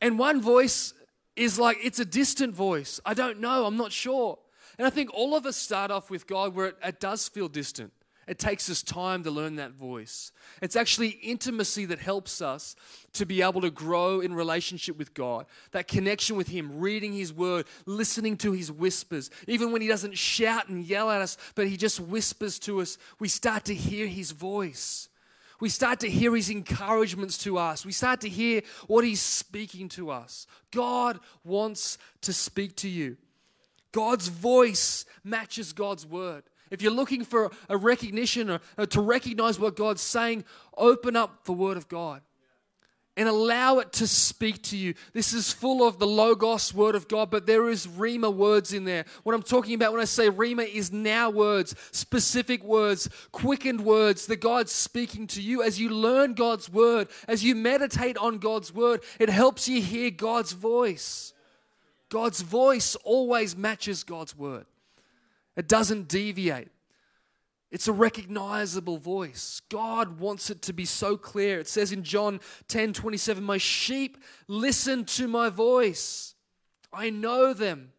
And 0.00 0.18
one 0.18 0.40
voice 0.40 0.94
is 1.36 1.58
like, 1.58 1.76
it's 1.82 1.98
a 1.98 2.06
distant 2.06 2.54
voice. 2.54 2.98
I 3.04 3.12
don't 3.12 3.40
know, 3.40 3.66
I'm 3.66 3.76
not 3.76 3.92
sure. 3.92 4.38
And 4.78 4.86
I 4.86 4.90
think 4.90 5.12
all 5.12 5.36
of 5.36 5.44
us 5.44 5.56
start 5.56 5.90
off 5.90 6.08
with 6.08 6.26
God 6.26 6.54
where 6.54 6.66
it, 6.68 6.76
it 6.82 7.00
does 7.00 7.28
feel 7.28 7.48
distant. 7.48 7.92
It 8.28 8.38
takes 8.38 8.68
us 8.68 8.82
time 8.82 9.24
to 9.24 9.30
learn 9.30 9.56
that 9.56 9.72
voice. 9.72 10.32
It's 10.60 10.76
actually 10.76 11.08
intimacy 11.08 11.86
that 11.86 11.98
helps 11.98 12.42
us 12.42 12.76
to 13.14 13.24
be 13.24 13.40
able 13.40 13.62
to 13.62 13.70
grow 13.70 14.20
in 14.20 14.34
relationship 14.34 14.98
with 14.98 15.14
God. 15.14 15.46
That 15.72 15.88
connection 15.88 16.36
with 16.36 16.48
Him, 16.48 16.78
reading 16.78 17.14
His 17.14 17.32
Word, 17.32 17.66
listening 17.86 18.36
to 18.38 18.52
His 18.52 18.70
whispers. 18.70 19.30
Even 19.46 19.72
when 19.72 19.80
He 19.80 19.88
doesn't 19.88 20.16
shout 20.16 20.68
and 20.68 20.84
yell 20.84 21.10
at 21.10 21.22
us, 21.22 21.38
but 21.54 21.68
He 21.68 21.78
just 21.78 22.00
whispers 22.00 22.58
to 22.60 22.82
us, 22.82 22.98
we 23.18 23.28
start 23.28 23.64
to 23.64 23.74
hear 23.74 24.06
His 24.06 24.32
voice. 24.32 25.08
We 25.58 25.70
start 25.70 26.00
to 26.00 26.10
hear 26.10 26.36
His 26.36 26.50
encouragements 26.50 27.38
to 27.38 27.56
us. 27.56 27.86
We 27.86 27.92
start 27.92 28.20
to 28.20 28.28
hear 28.28 28.60
what 28.88 29.04
He's 29.04 29.22
speaking 29.22 29.88
to 29.90 30.10
us. 30.10 30.46
God 30.70 31.18
wants 31.44 31.96
to 32.20 32.34
speak 32.34 32.76
to 32.76 32.88
you. 32.90 33.16
God's 33.92 34.28
voice 34.28 35.04
matches 35.24 35.72
God's 35.72 36.06
word. 36.06 36.44
If 36.70 36.82
you're 36.82 36.92
looking 36.92 37.24
for 37.24 37.50
a 37.68 37.76
recognition 37.76 38.58
or, 38.76 38.86
to 38.86 39.00
recognize 39.00 39.58
what 39.58 39.76
God's 39.76 40.02
saying, 40.02 40.44
open 40.76 41.16
up 41.16 41.44
the 41.44 41.52
Word 41.52 41.76
of 41.76 41.88
God 41.88 42.22
and 43.18 43.28
allow 43.28 43.80
it 43.80 43.92
to 43.94 44.06
speak 44.06 44.62
to 44.62 44.76
you. 44.76 44.94
This 45.12 45.32
is 45.32 45.52
full 45.52 45.84
of 45.84 45.98
the 45.98 46.06
Logos 46.06 46.72
word 46.72 46.94
of 46.94 47.08
God, 47.08 47.32
but 47.32 47.46
there 47.46 47.68
is 47.68 47.84
rhema 47.84 48.32
words 48.32 48.72
in 48.72 48.84
there. 48.84 49.06
What 49.24 49.34
I'm 49.34 49.42
talking 49.42 49.74
about 49.74 49.90
when 49.90 50.00
I 50.00 50.04
say 50.04 50.30
rhema 50.30 50.72
is 50.72 50.92
now 50.92 51.28
words, 51.28 51.74
specific 51.90 52.62
words, 52.62 53.08
quickened 53.32 53.80
words 53.80 54.26
that 54.26 54.40
God's 54.40 54.70
speaking 54.70 55.26
to 55.28 55.42
you. 55.42 55.64
As 55.64 55.80
you 55.80 55.88
learn 55.88 56.34
God's 56.34 56.70
word, 56.70 57.08
as 57.26 57.42
you 57.42 57.56
meditate 57.56 58.16
on 58.18 58.38
God's 58.38 58.72
word, 58.72 59.02
it 59.18 59.30
helps 59.30 59.68
you 59.68 59.82
hear 59.82 60.12
God's 60.12 60.52
voice. 60.52 61.32
God's 62.08 62.40
voice 62.40 62.96
always 62.96 63.56
matches 63.56 64.04
God's 64.04 64.36
word. 64.36 64.66
It 65.56 65.68
doesn't 65.68 66.08
deviate. 66.08 66.68
It's 67.70 67.88
a 67.88 67.92
recognizable 67.92 68.96
voice. 68.96 69.60
God 69.68 70.20
wants 70.20 70.48
it 70.48 70.62
to 70.62 70.72
be 70.72 70.86
so 70.86 71.18
clear. 71.18 71.58
It 71.58 71.68
says 71.68 71.92
in 71.92 72.02
John 72.02 72.40
10 72.68 72.94
27, 72.94 73.44
My 73.44 73.58
sheep 73.58 74.16
listen 74.46 75.04
to 75.04 75.28
my 75.28 75.50
voice. 75.50 76.34
I 76.92 77.10
know 77.10 77.52
them 77.52 77.92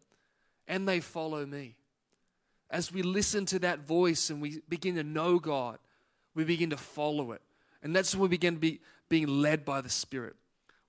and 0.66 0.88
they 0.88 1.00
follow 1.00 1.46
me. 1.46 1.76
As 2.68 2.92
we 2.92 3.02
listen 3.02 3.46
to 3.46 3.58
that 3.60 3.80
voice 3.80 4.30
and 4.30 4.40
we 4.40 4.60
begin 4.68 4.96
to 4.96 5.04
know 5.04 5.38
God, 5.38 5.78
we 6.34 6.44
begin 6.44 6.70
to 6.70 6.76
follow 6.76 7.32
it. 7.32 7.42
And 7.82 7.94
that's 7.94 8.14
when 8.14 8.22
we 8.22 8.28
begin 8.28 8.54
to 8.54 8.60
be 8.60 8.80
being 9.08 9.26
led 9.26 9.64
by 9.64 9.80
the 9.80 9.88
Spirit. 9.88 10.36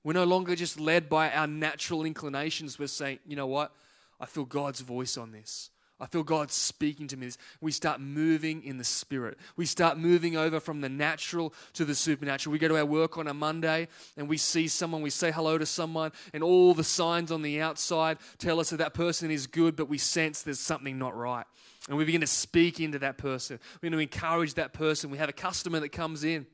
We're 0.04 0.14
no 0.14 0.24
longer 0.24 0.56
just 0.56 0.80
led 0.80 1.10
by 1.10 1.32
our 1.32 1.48
natural 1.48 2.04
inclinations. 2.06 2.80
We're 2.80 2.88
saying, 2.88 3.20
you 3.26 3.36
know 3.36 3.48
what? 3.48 3.72
I 4.20 4.26
feel 4.26 4.46
God's 4.46 4.82
voice 4.82 5.18
on 5.18 5.32
this. 5.32 5.70
I 6.02 6.08
feel 6.08 6.24
God 6.24 6.50
speaking 6.52 7.08
to 7.10 7.18
me. 7.18 7.30
We 7.62 7.72
start 7.72 8.02
moving 8.02 8.64
in 8.64 8.80
the 8.80 8.84
spirit. 8.84 9.38
We 9.56 9.68
start 9.68 10.00
moving 10.00 10.36
over 10.36 10.60
from 10.60 10.82
the 10.82 10.90
natural 10.90 11.54
to 11.74 11.86
the 11.86 11.94
supernatural. 11.94 12.52
We 12.52 12.58
go 12.58 12.68
to 12.70 12.78
our 12.78 12.86
work 12.86 13.20
on 13.20 13.28
a 13.28 13.36
Monday 13.36 13.88
and 14.18 14.28
we 14.28 14.38
see 14.38 14.68
someone, 14.68 15.04
we 15.04 15.12
say 15.12 15.32
hello 15.32 15.60
to 15.60 15.66
someone, 15.68 16.12
and 16.34 16.42
all 16.42 16.74
the 16.74 16.84
signs 16.84 17.32
on 17.32 17.44
the 17.44 17.62
outside 17.62 18.18
tell 18.40 18.60
us 18.60 18.72
that 18.72 18.78
that 18.78 18.96
person 18.96 19.30
is 19.30 19.46
good, 19.46 19.76
but 19.76 19.90
we 19.90 20.00
sense 20.00 20.42
there's 20.42 20.60
something 20.60 20.98
not 20.98 21.16
right. 21.16 21.46
And 21.88 21.96
we 22.00 22.06
begin 22.06 22.22
to 22.22 22.28
speak 22.28 22.80
into 22.80 22.98
that 23.00 23.20
person. 23.20 23.60
We 23.82 23.90
begin 23.90 24.00
to 24.00 24.04
encourage 24.04 24.56
that 24.56 24.74
person. 24.74 25.12
We 25.12 25.20
have 25.20 25.30
a 25.30 25.34
customer 25.34 25.80
that 25.82 25.90
comes 25.90 26.24
in 26.24 26.48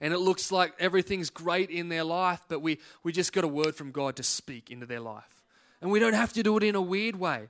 and 0.00 0.12
it 0.12 0.18
looks 0.18 0.52
like 0.52 0.74
everything's 0.78 1.30
great 1.30 1.70
in 1.70 1.88
their 1.88 2.04
life, 2.04 2.40
but 2.48 2.60
we, 2.60 2.78
we 3.02 3.12
just 3.12 3.32
got 3.32 3.44
a 3.44 3.48
word 3.48 3.74
from 3.74 3.90
God 3.90 4.16
to 4.16 4.22
speak 4.22 4.70
into 4.70 4.86
their 4.86 5.00
life. 5.00 5.42
And 5.80 5.90
we 5.90 5.98
don't 5.98 6.14
have 6.14 6.32
to 6.34 6.42
do 6.42 6.56
it 6.56 6.62
in 6.62 6.74
a 6.74 6.82
weird 6.82 7.16
way. 7.16 7.48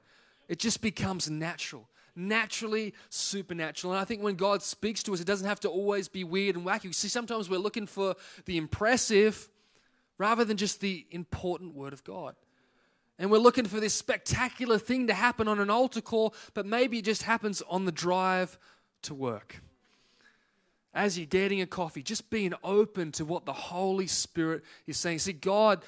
It 0.49 0.59
just 0.59 0.81
becomes 0.81 1.31
natural, 1.31 1.89
naturally 2.17 2.95
supernatural. 3.09 3.93
And 3.93 4.01
I 4.01 4.05
think 4.05 4.23
when 4.23 4.37
God 4.37 4.63
speaks 4.63 5.03
to 5.05 5.13
us, 5.13 5.21
it 5.21 5.27
doesn't 5.27 5.47
have 5.47 5.61
to 5.61 5.69
always 5.69 6.09
be 6.09 6.25
weird 6.25 6.57
and 6.57 6.65
wacky. 6.65 6.95
See, 6.95 7.09
sometimes 7.09 7.49
we're 7.49 7.59
looking 7.59 7.87
for 7.87 8.15
the 8.47 8.57
impressive 8.57 9.49
rather 10.19 10.45
than 10.45 10.57
just 10.57 10.81
the 10.81 11.07
important 11.11 11.75
word 11.75 11.93
of 11.93 12.05
God. 12.05 12.35
And 13.19 13.31
we're 13.31 13.39
looking 13.39 13.67
for 13.67 13.81
this 13.81 13.95
spectacular 13.95 14.79
thing 14.79 15.07
to 15.09 15.15
happen 15.15 15.47
on 15.47 15.61
an 15.61 15.71
altar 15.71 16.01
call, 16.01 16.35
but 16.55 16.65
maybe 16.65 16.99
it 16.99 17.05
just 17.05 17.25
happens 17.25 17.63
on 17.69 17.85
the 17.85 17.93
drive 17.93 18.59
to 19.03 19.15
work. 19.15 19.61
As 20.93 21.17
you're 21.17 21.27
getting 21.27 21.61
a 21.61 21.67
coffee, 21.67 22.03
just 22.03 22.31
being 22.31 22.53
open 22.65 23.13
to 23.13 23.25
what 23.25 23.47
the 23.47 23.53
Holy 23.53 24.09
Spirit 24.09 24.65
is 24.87 24.97
saying. 24.97 25.21
See, 25.21 25.33
God, 25.33 25.85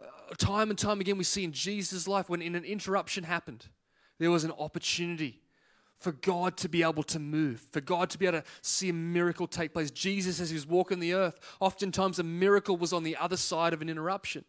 uh, 0.00 0.34
time 0.38 0.70
and 0.70 0.78
time 0.78 1.00
again, 1.00 1.18
we 1.18 1.24
see 1.24 1.44
in 1.44 1.52
Jesus' 1.52 2.08
life 2.08 2.30
when 2.30 2.40
in 2.40 2.54
an 2.54 2.64
interruption 2.64 3.24
happened, 3.24 3.66
there 4.18 4.30
was 4.30 4.44
an 4.44 4.52
opportunity 4.58 5.40
for 5.98 6.12
God 6.12 6.56
to 6.58 6.68
be 6.68 6.82
able 6.82 7.02
to 7.04 7.18
move, 7.18 7.66
for 7.70 7.80
God 7.80 8.10
to 8.10 8.18
be 8.18 8.26
able 8.26 8.40
to 8.40 8.46
see 8.62 8.88
a 8.88 8.94
miracle 8.94 9.46
take 9.46 9.72
place. 9.72 9.90
Jesus, 9.90 10.40
as 10.40 10.50
he 10.50 10.54
was 10.54 10.66
walking 10.66 11.00
the 11.00 11.14
earth, 11.14 11.38
oftentimes 11.60 12.18
a 12.18 12.22
miracle 12.22 12.76
was 12.76 12.92
on 12.92 13.02
the 13.02 13.16
other 13.16 13.36
side 13.36 13.72
of 13.72 13.82
an 13.82 13.88
interruption. 13.88 14.44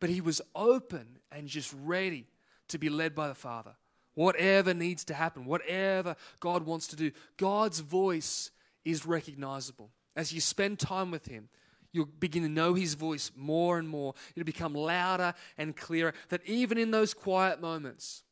But 0.00 0.10
he 0.10 0.20
was 0.20 0.40
open 0.54 1.18
and 1.30 1.48
just 1.48 1.74
ready 1.82 2.26
to 2.68 2.78
be 2.78 2.88
led 2.88 3.14
by 3.14 3.28
the 3.28 3.34
Father. 3.34 3.74
Whatever 4.14 4.74
needs 4.74 5.04
to 5.04 5.14
happen, 5.14 5.44
whatever 5.44 6.16
God 6.40 6.64
wants 6.64 6.86
to 6.88 6.96
do, 6.96 7.10
God's 7.36 7.80
voice 7.80 8.50
is 8.84 9.06
recognizable. 9.06 9.90
As 10.16 10.32
you 10.32 10.40
spend 10.40 10.78
time 10.78 11.10
with 11.10 11.26
Him, 11.26 11.48
you'll 11.92 12.06
begin 12.06 12.42
to 12.42 12.48
know 12.48 12.74
His 12.74 12.94
voice 12.94 13.30
more 13.36 13.78
and 13.78 13.88
more. 13.88 14.14
It'll 14.34 14.44
become 14.44 14.74
louder 14.74 15.34
and 15.58 15.76
clearer. 15.76 16.14
That 16.28 16.44
even 16.46 16.78
in 16.78 16.90
those 16.90 17.14
quiet 17.14 17.60
moments, 17.60 18.22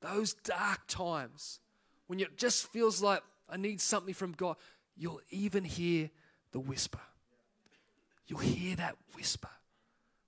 those 0.00 0.34
dark 0.34 0.86
times 0.86 1.60
when 2.06 2.20
it 2.20 2.36
just 2.36 2.66
feels 2.68 3.02
like 3.02 3.22
I 3.48 3.56
need 3.56 3.80
something 3.80 4.14
from 4.14 4.32
God, 4.32 4.56
you'll 4.96 5.20
even 5.30 5.64
hear 5.64 6.10
the 6.52 6.60
whisper. 6.60 7.00
You'll 8.26 8.40
hear 8.40 8.76
that 8.76 8.96
whisper, 9.14 9.48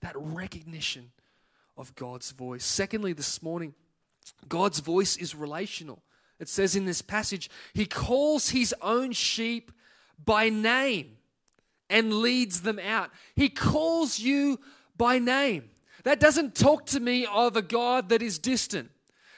that 0.00 0.14
recognition 0.16 1.10
of 1.76 1.94
God's 1.94 2.30
voice. 2.30 2.64
Secondly, 2.64 3.12
this 3.12 3.42
morning, 3.42 3.74
God's 4.48 4.80
voice 4.80 5.16
is 5.16 5.34
relational. 5.34 6.02
It 6.40 6.48
says 6.48 6.74
in 6.74 6.86
this 6.86 7.02
passage, 7.02 7.50
He 7.74 7.86
calls 7.86 8.48
His 8.48 8.74
own 8.82 9.12
sheep 9.12 9.70
by 10.24 10.48
name 10.48 11.18
and 11.88 12.14
leads 12.14 12.62
them 12.62 12.78
out. 12.78 13.10
He 13.36 13.48
calls 13.48 14.18
you 14.18 14.58
by 14.96 15.18
name. 15.18 15.70
That 16.04 16.18
doesn't 16.20 16.54
talk 16.54 16.86
to 16.86 17.00
me 17.00 17.26
of 17.26 17.56
a 17.56 17.62
God 17.62 18.08
that 18.08 18.22
is 18.22 18.38
distant. 18.38 18.90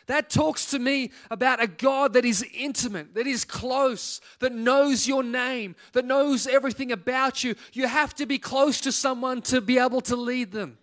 That 0.06 0.30
talks 0.30 0.66
to 0.66 0.78
me 0.78 1.10
about 1.30 1.62
a 1.62 1.66
God 1.66 2.12
that 2.14 2.24
is 2.24 2.44
intimate, 2.54 3.14
that 3.14 3.26
is 3.26 3.44
close, 3.44 4.20
that 4.40 4.52
knows 4.52 5.06
your 5.06 5.22
name, 5.22 5.76
that 5.92 6.04
knows 6.04 6.46
everything 6.46 6.92
about 6.92 7.44
you. 7.44 7.54
You 7.72 7.86
have 7.86 8.14
to 8.16 8.26
be 8.26 8.38
close 8.38 8.80
to 8.82 8.92
someone 8.92 9.42
to 9.42 9.60
be 9.60 9.78
able 9.78 10.00
to 10.02 10.16
lead 10.16 10.52
them. 10.52 10.78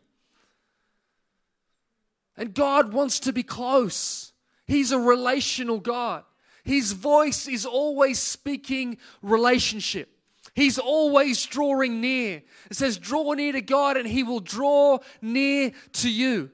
And 2.37 2.53
God 2.53 2.93
wants 2.93 3.19
to 3.21 3.33
be 3.33 3.43
close. 3.43 4.28
He's 4.69 4.91
a 4.91 4.99
relational 4.99 5.79
God. 5.79 6.23
His 6.63 6.91
voice 6.91 7.47
is 7.47 7.65
always 7.65 8.19
speaking 8.19 8.99
relationship. 9.23 10.09
He's 10.53 10.77
always 10.77 11.43
drawing 11.43 12.01
near. 12.01 12.43
It 12.69 12.77
says, 12.77 12.99
Draw 12.99 13.33
near 13.33 13.53
to 13.53 13.61
God, 13.61 13.97
and 13.97 14.07
He 14.07 14.21
will 14.21 14.41
draw 14.41 14.99
near 15.23 15.71
to 15.93 16.09
you. 16.09 16.51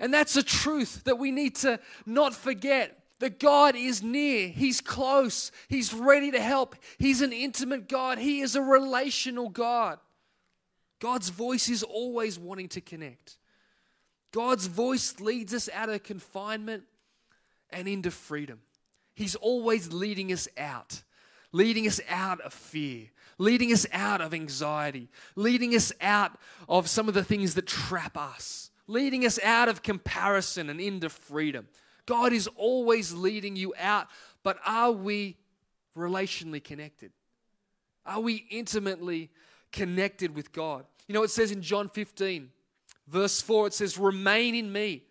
And 0.00 0.12
that's 0.12 0.34
a 0.34 0.42
truth 0.42 1.04
that 1.04 1.20
we 1.20 1.30
need 1.30 1.54
to 1.56 1.78
not 2.04 2.34
forget 2.34 2.98
that 3.20 3.38
God 3.38 3.76
is 3.76 4.02
near, 4.02 4.48
He's 4.48 4.80
close, 4.80 5.52
He's 5.68 5.94
ready 5.94 6.32
to 6.32 6.40
help. 6.40 6.74
He's 6.98 7.20
an 7.20 7.32
intimate 7.32 7.88
God, 7.88 8.18
He 8.18 8.40
is 8.40 8.56
a 8.56 8.62
relational 8.62 9.48
God. 9.48 10.00
God's 10.98 11.28
voice 11.28 11.68
is 11.68 11.84
always 11.84 12.40
wanting 12.40 12.70
to 12.70 12.80
connect. 12.80 13.38
God's 14.32 14.66
voice 14.66 15.20
leads 15.20 15.54
us 15.54 15.68
out 15.72 15.90
of 15.90 16.02
confinement 16.02 16.82
and 17.72 17.88
into 17.88 18.10
freedom. 18.10 18.60
He's 19.14 19.34
always 19.34 19.92
leading 19.92 20.32
us 20.32 20.48
out, 20.56 21.02
leading 21.52 21.86
us 21.86 22.00
out 22.08 22.40
of 22.40 22.52
fear, 22.52 23.08
leading 23.38 23.72
us 23.72 23.86
out 23.92 24.20
of 24.20 24.32
anxiety, 24.32 25.08
leading 25.36 25.74
us 25.74 25.92
out 26.00 26.38
of 26.68 26.88
some 26.88 27.08
of 27.08 27.14
the 27.14 27.24
things 27.24 27.54
that 27.54 27.66
trap 27.66 28.16
us, 28.16 28.70
leading 28.86 29.24
us 29.24 29.38
out 29.42 29.68
of 29.68 29.82
comparison 29.82 30.70
and 30.70 30.80
into 30.80 31.08
freedom. 31.08 31.68
God 32.06 32.32
is 32.32 32.48
always 32.56 33.12
leading 33.12 33.56
you 33.56 33.74
out, 33.78 34.08
but 34.42 34.58
are 34.66 34.92
we 34.92 35.36
relationally 35.96 36.62
connected? 36.62 37.12
Are 38.04 38.20
we 38.20 38.46
intimately 38.50 39.30
connected 39.70 40.34
with 40.34 40.52
God? 40.52 40.84
You 41.06 41.14
know, 41.14 41.22
it 41.22 41.30
says 41.30 41.52
in 41.52 41.62
John 41.62 41.88
15, 41.88 42.50
verse 43.06 43.40
4, 43.40 43.68
it 43.68 43.74
says, 43.74 43.98
Remain 43.98 44.54
in 44.54 44.72
me 44.72 45.04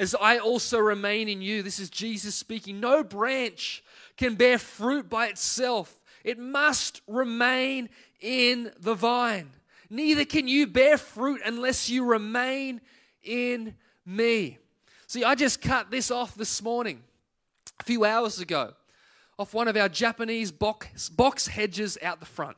as 0.00 0.16
I 0.18 0.38
also 0.38 0.78
remain 0.78 1.28
in 1.28 1.42
you. 1.42 1.62
This 1.62 1.78
is 1.78 1.90
Jesus 1.90 2.34
speaking. 2.34 2.80
No 2.80 3.04
branch 3.04 3.84
can 4.16 4.34
bear 4.34 4.56
fruit 4.56 5.10
by 5.10 5.26
itself, 5.26 6.00
it 6.24 6.38
must 6.38 7.02
remain 7.06 7.90
in 8.20 8.72
the 8.80 8.94
vine. 8.94 9.50
Neither 9.90 10.24
can 10.24 10.48
you 10.48 10.66
bear 10.66 10.96
fruit 10.96 11.40
unless 11.44 11.90
you 11.90 12.04
remain 12.04 12.80
in 13.22 13.74
me. 14.06 14.58
See, 15.06 15.24
I 15.24 15.34
just 15.34 15.60
cut 15.60 15.90
this 15.90 16.10
off 16.10 16.34
this 16.34 16.62
morning, 16.62 17.02
a 17.78 17.84
few 17.84 18.04
hours 18.04 18.40
ago, 18.40 18.74
off 19.38 19.52
one 19.52 19.68
of 19.68 19.76
our 19.76 19.88
Japanese 19.88 20.52
box, 20.52 21.08
box 21.08 21.46
hedges 21.46 21.98
out 22.02 22.20
the 22.20 22.26
front. 22.26 22.56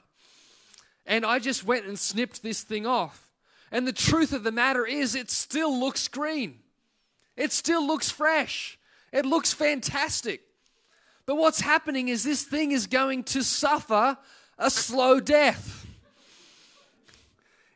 And 1.06 1.24
I 1.24 1.38
just 1.38 1.64
went 1.64 1.86
and 1.86 1.98
snipped 1.98 2.42
this 2.42 2.62
thing 2.62 2.86
off. 2.86 3.30
And 3.72 3.86
the 3.86 3.92
truth 3.92 4.32
of 4.32 4.44
the 4.44 4.52
matter 4.52 4.86
is, 4.86 5.14
it 5.14 5.30
still 5.30 5.76
looks 5.78 6.06
green. 6.06 6.61
It 7.36 7.52
still 7.52 7.86
looks 7.86 8.10
fresh. 8.10 8.78
It 9.12 9.26
looks 9.26 9.52
fantastic. 9.52 10.42
But 11.26 11.36
what's 11.36 11.60
happening 11.60 12.08
is 12.08 12.24
this 12.24 12.42
thing 12.42 12.72
is 12.72 12.86
going 12.86 13.24
to 13.24 13.42
suffer 13.42 14.16
a 14.58 14.70
slow 14.70 15.20
death. 15.20 15.86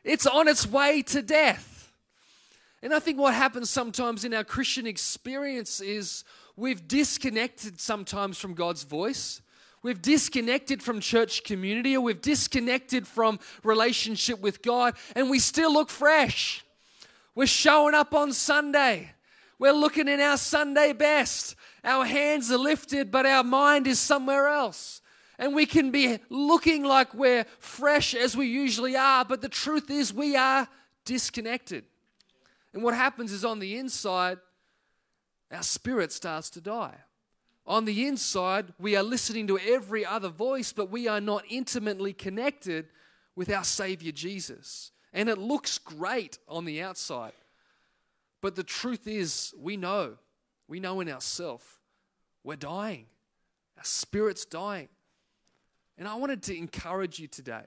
It's 0.03 0.25
on 0.25 0.47
its 0.47 0.65
way 0.65 1.01
to 1.03 1.21
death. 1.21 1.91
And 2.81 2.93
I 2.93 2.99
think 2.99 3.17
what 3.17 3.33
happens 3.33 3.69
sometimes 3.69 4.23
in 4.23 4.33
our 4.33 4.43
Christian 4.43 4.85
experience 4.85 5.81
is 5.81 6.23
we've 6.55 6.87
disconnected 6.87 7.81
sometimes 7.81 8.37
from 8.37 8.53
God's 8.53 8.83
voice. 8.83 9.41
We've 9.81 10.01
disconnected 10.01 10.83
from 10.83 10.99
church 10.99 11.43
community 11.43 11.95
or 11.95 12.01
we've 12.01 12.21
disconnected 12.21 13.07
from 13.07 13.39
relationship 13.63 14.39
with 14.39 14.61
God 14.61 14.95
and 15.15 15.29
we 15.29 15.39
still 15.39 15.73
look 15.73 15.89
fresh. 15.89 16.63
We're 17.35 17.47
showing 17.47 17.93
up 17.93 18.13
on 18.13 18.33
Sunday. 18.33 19.11
We're 19.59 19.73
looking 19.73 20.07
in 20.07 20.19
our 20.19 20.37
Sunday 20.37 20.93
best. 20.93 21.55
Our 21.83 22.05
hands 22.05 22.51
are 22.51 22.57
lifted, 22.57 23.09
but 23.11 23.25
our 23.25 23.43
mind 23.43 23.87
is 23.87 23.99
somewhere 23.99 24.47
else. 24.47 25.01
And 25.39 25.53
we 25.53 25.65
can 25.65 25.91
be 25.91 26.19
looking 26.29 26.83
like 26.83 27.13
we're 27.13 27.45
fresh 27.59 28.13
as 28.13 28.35
we 28.35 28.47
usually 28.47 28.95
are, 28.95 29.23
but 29.25 29.41
the 29.41 29.49
truth 29.49 29.89
is 29.89 30.13
we 30.13 30.35
are 30.35 30.67
disconnected. 31.05 31.85
And 32.73 32.83
what 32.83 32.93
happens 32.93 33.31
is 33.31 33.45
on 33.45 33.59
the 33.59 33.77
inside, 33.77 34.37
our 35.51 35.63
spirit 35.63 36.11
starts 36.11 36.49
to 36.51 36.61
die. 36.61 36.95
On 37.65 37.85
the 37.85 38.07
inside, 38.07 38.73
we 38.79 38.95
are 38.95 39.03
listening 39.03 39.47
to 39.47 39.59
every 39.59 40.05
other 40.05 40.29
voice, 40.29 40.71
but 40.71 40.89
we 40.89 41.07
are 41.07 41.21
not 41.21 41.43
intimately 41.49 42.13
connected 42.13 42.87
with 43.35 43.51
our 43.51 43.63
Savior 43.63 44.11
Jesus. 44.11 44.91
And 45.13 45.29
it 45.29 45.37
looks 45.37 45.77
great 45.77 46.37
on 46.47 46.65
the 46.65 46.81
outside. 46.81 47.33
But 48.47 48.55
the 48.55 48.63
truth 48.63 49.07
is, 49.07 49.53
we 49.59 49.75
know, 49.75 50.13
we 50.69 50.79
know 50.79 51.01
in 51.01 51.09
ourselves, 51.09 51.65
we're 52.45 52.55
dying. 52.55 53.07
Our 53.77 53.83
spirit's 53.83 54.45
dying. 54.45 54.87
And 55.97 56.07
I 56.07 56.15
wanted 56.15 56.43
to 56.43 56.57
encourage 56.57 57.19
you 57.19 57.27
today 57.27 57.65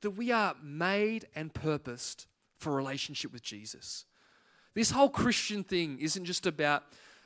that 0.00 0.12
we 0.12 0.32
are 0.32 0.54
made 0.62 1.26
and 1.34 1.52
purposed 1.52 2.28
for 2.56 2.72
relationship 2.72 3.30
with 3.30 3.42
Jesus. 3.42 4.06
This 4.72 4.90
whole 4.90 5.10
Christian 5.10 5.62
thing 5.62 5.98
isn't 6.00 6.24
just 6.24 6.46
about 6.46 6.84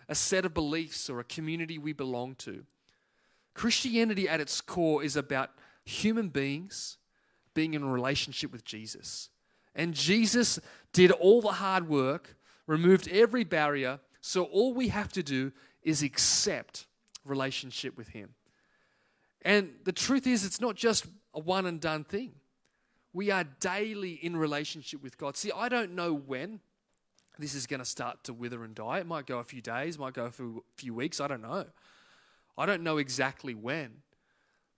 a 0.09 0.17
set 0.17 0.45
of 0.45 0.53
beliefs 0.53 1.09
or 1.09 1.21
a 1.21 1.25
community 1.25 1.79
we 1.79 1.93
belong 1.93 2.35
to. 2.39 2.65
Christianity 3.55 4.29
at 4.29 4.41
its 4.41 4.61
core 4.61 5.05
is 5.05 5.15
about 5.15 5.51
human 5.85 6.29
beings 6.29 6.97
being 7.55 7.75
in 7.75 7.85
a 7.85 7.89
relationship 7.89 8.51
with 8.51 8.65
Jesus. 8.65 9.29
And 9.77 9.95
Jesus 9.95 10.59
did 10.93 11.13
all 11.13 11.41
the 11.41 11.53
hard 11.53 11.89
work, 11.89 12.35
removed 12.67 13.09
every 13.09 13.45
barrier, 13.45 14.01
so 14.21 14.45
all 14.45 14.75
we 14.75 14.89
have 14.89 15.13
to 15.13 15.23
do 15.23 15.53
is 15.83 16.03
accept 16.03 16.87
relationship 17.25 17.97
with 17.97 18.09
Him. 18.09 18.35
And 19.43 19.71
the 19.85 19.93
truth 19.93 20.27
is, 20.27 20.45
it's 20.45 20.61
not 20.61 20.77
just 20.77 21.07
a 21.35 21.41
one 21.41 21.67
and 21.67 21.81
done 21.81 22.05
thing. 22.05 22.33
We 23.13 23.31
are 23.31 23.45
daily 23.45 24.13
in 24.13 24.37
relationship 24.37 25.03
with 25.03 25.19
God. 25.19 25.37
See, 25.37 25.51
I 25.55 25.69
don't 25.69 25.95
know 25.95 26.15
when 26.15 26.61
this 27.39 27.55
is 27.55 27.67
going 27.67 27.81
to 27.81 27.87
start 27.87 28.23
to 28.25 28.33
wither 28.33 28.63
and 28.65 28.75
die. 28.75 28.99
It 28.99 29.07
might 29.07 29.27
go 29.27 29.39
a 29.39 29.45
few 29.45 29.63
days, 29.63 29.99
might 29.99 30.13
go 30.13 30.31
for 30.31 30.45
a 30.45 30.61
few, 30.77 30.95
weeks. 30.95 31.21
I 31.21 31.27
don't 31.27 31.43
know. 31.43 31.65
I 32.57 32.67
don't 32.67 32.83
know 32.83 32.99
exactly 32.99 33.55
when, 33.55 34.03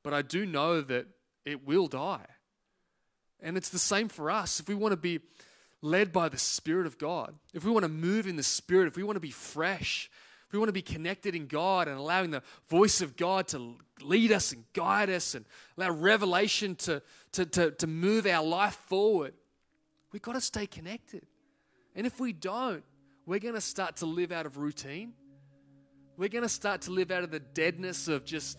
but 0.03 0.15
I 0.15 0.23
do 0.23 0.47
know 0.47 0.81
that 0.81 1.07
it 1.45 1.67
will 1.67 1.89
die. 1.89 2.27
And 3.41 3.57
it's 3.57 3.69
the 3.69 3.79
same 3.79 4.09
for 4.09 4.31
us. 4.31 4.61
If 4.61 4.69
we 4.69 4.77
want 4.77 4.93
to 4.93 4.97
be 4.97 5.21
led 5.83 6.13
by 6.13 6.29
the 6.29 6.39
Spirit 6.39 6.87
of 6.87 6.97
God, 6.97 7.35
if 7.53 7.65
we 7.65 7.71
want 7.71 7.83
to 7.83 7.89
move 7.89 8.27
in 8.27 8.37
the 8.37 8.43
Spirit, 8.43 8.87
if 8.87 8.97
we 8.97 9.03
want 9.03 9.17
to 9.17 9.21
be 9.21 9.31
fresh, 9.31 10.09
if 10.47 10.53
we 10.53 10.59
want 10.59 10.69
to 10.69 10.73
be 10.73 10.83
connected 10.83 11.35
in 11.35 11.47
God 11.47 11.89
and 11.89 11.99
allowing 11.99 12.31
the 12.31 12.43
voice 12.69 13.01
of 13.01 13.17
God 13.17 13.49
to 13.49 13.75
lead 14.01 14.31
us 14.31 14.53
and 14.53 14.65
guide 14.73 15.11
us 15.11 15.35
and 15.35 15.45
allow 15.77 15.91
revelation 15.91 16.77
to, 16.77 17.03
to, 17.33 17.45
to, 17.47 17.71
to 17.73 17.87
move 17.87 18.27
our 18.27 18.45
life 18.45 18.75
forward, 18.87 19.35
we've 20.13 20.23
got 20.23 20.35
to 20.35 20.41
stay 20.41 20.67
connected. 20.67 21.27
And 21.97 22.07
if 22.07 22.21
we 22.21 22.33
don't, 22.33 22.85
we're 23.27 23.41
going 23.41 23.55
to 23.55 23.61
start 23.61 23.97
to 23.97 24.07
live 24.07 24.31
out 24.31 24.47
of 24.47 24.57
routine. 24.57 25.13
We're 26.17 26.29
going 26.29 26.43
to 26.43 26.49
start 26.49 26.83
to 26.83 26.91
live 26.91 27.11
out 27.11 27.25
of 27.25 27.31
the 27.31 27.41
deadness 27.41 28.07
of 28.07 28.25
just 28.25 28.59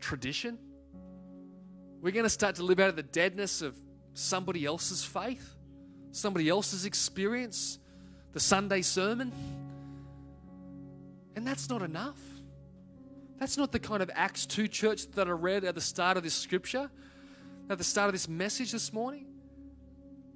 tradition. 0.00 0.58
We're 2.00 2.12
going 2.12 2.24
to 2.24 2.30
start 2.30 2.56
to 2.56 2.62
live 2.62 2.80
out 2.80 2.88
of 2.88 2.96
the 2.96 3.02
deadness 3.02 3.62
of 3.62 3.76
somebody 4.14 4.64
else's 4.64 5.04
faith, 5.04 5.54
somebody 6.12 6.48
else's 6.48 6.86
experience, 6.86 7.78
the 8.32 8.40
Sunday 8.40 8.82
sermon. 8.82 9.32
And 11.36 11.46
that's 11.46 11.68
not 11.68 11.82
enough. 11.82 12.18
That's 13.38 13.58
not 13.58 13.72
the 13.72 13.80
kind 13.80 14.02
of 14.02 14.10
Acts 14.14 14.46
2 14.46 14.68
church 14.68 15.10
that 15.12 15.26
I 15.26 15.32
read 15.32 15.64
at 15.64 15.74
the 15.74 15.80
start 15.80 16.16
of 16.16 16.22
this 16.22 16.34
scripture, 16.34 16.88
at 17.68 17.78
the 17.78 17.84
start 17.84 18.08
of 18.08 18.14
this 18.14 18.28
message 18.28 18.72
this 18.72 18.92
morning. 18.92 19.26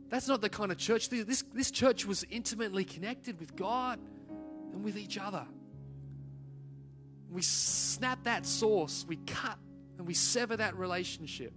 That's 0.08 0.26
not 0.26 0.40
the 0.40 0.48
kind 0.48 0.72
of 0.72 0.78
church. 0.78 1.08
This, 1.08 1.44
this 1.54 1.70
church 1.70 2.04
was 2.06 2.24
intimately 2.30 2.84
connected 2.84 3.38
with 3.38 3.54
God 3.54 4.00
and 4.72 4.82
with 4.82 4.96
each 4.96 5.18
other. 5.18 5.46
We 7.30 7.42
snap 7.42 8.24
that 8.24 8.46
source, 8.46 9.04
we 9.06 9.16
cut 9.16 9.58
and 9.98 10.06
we 10.06 10.14
sever 10.14 10.56
that 10.56 10.76
relationship. 10.76 11.52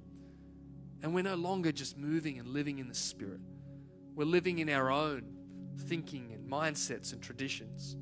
And 1.03 1.15
we're 1.15 1.23
no 1.23 1.35
longer 1.35 1.71
just 1.71 1.97
moving 1.97 2.37
and 2.39 2.47
living 2.49 2.79
in 2.79 2.87
the 2.87 2.95
Spirit. 2.95 3.41
We're 4.15 4.25
living 4.25 4.59
in 4.59 4.69
our 4.69 4.91
own 4.91 5.23
thinking 5.77 6.31
and 6.33 6.49
mindsets 6.49 7.13
and 7.13 7.21
traditions. 7.21 7.95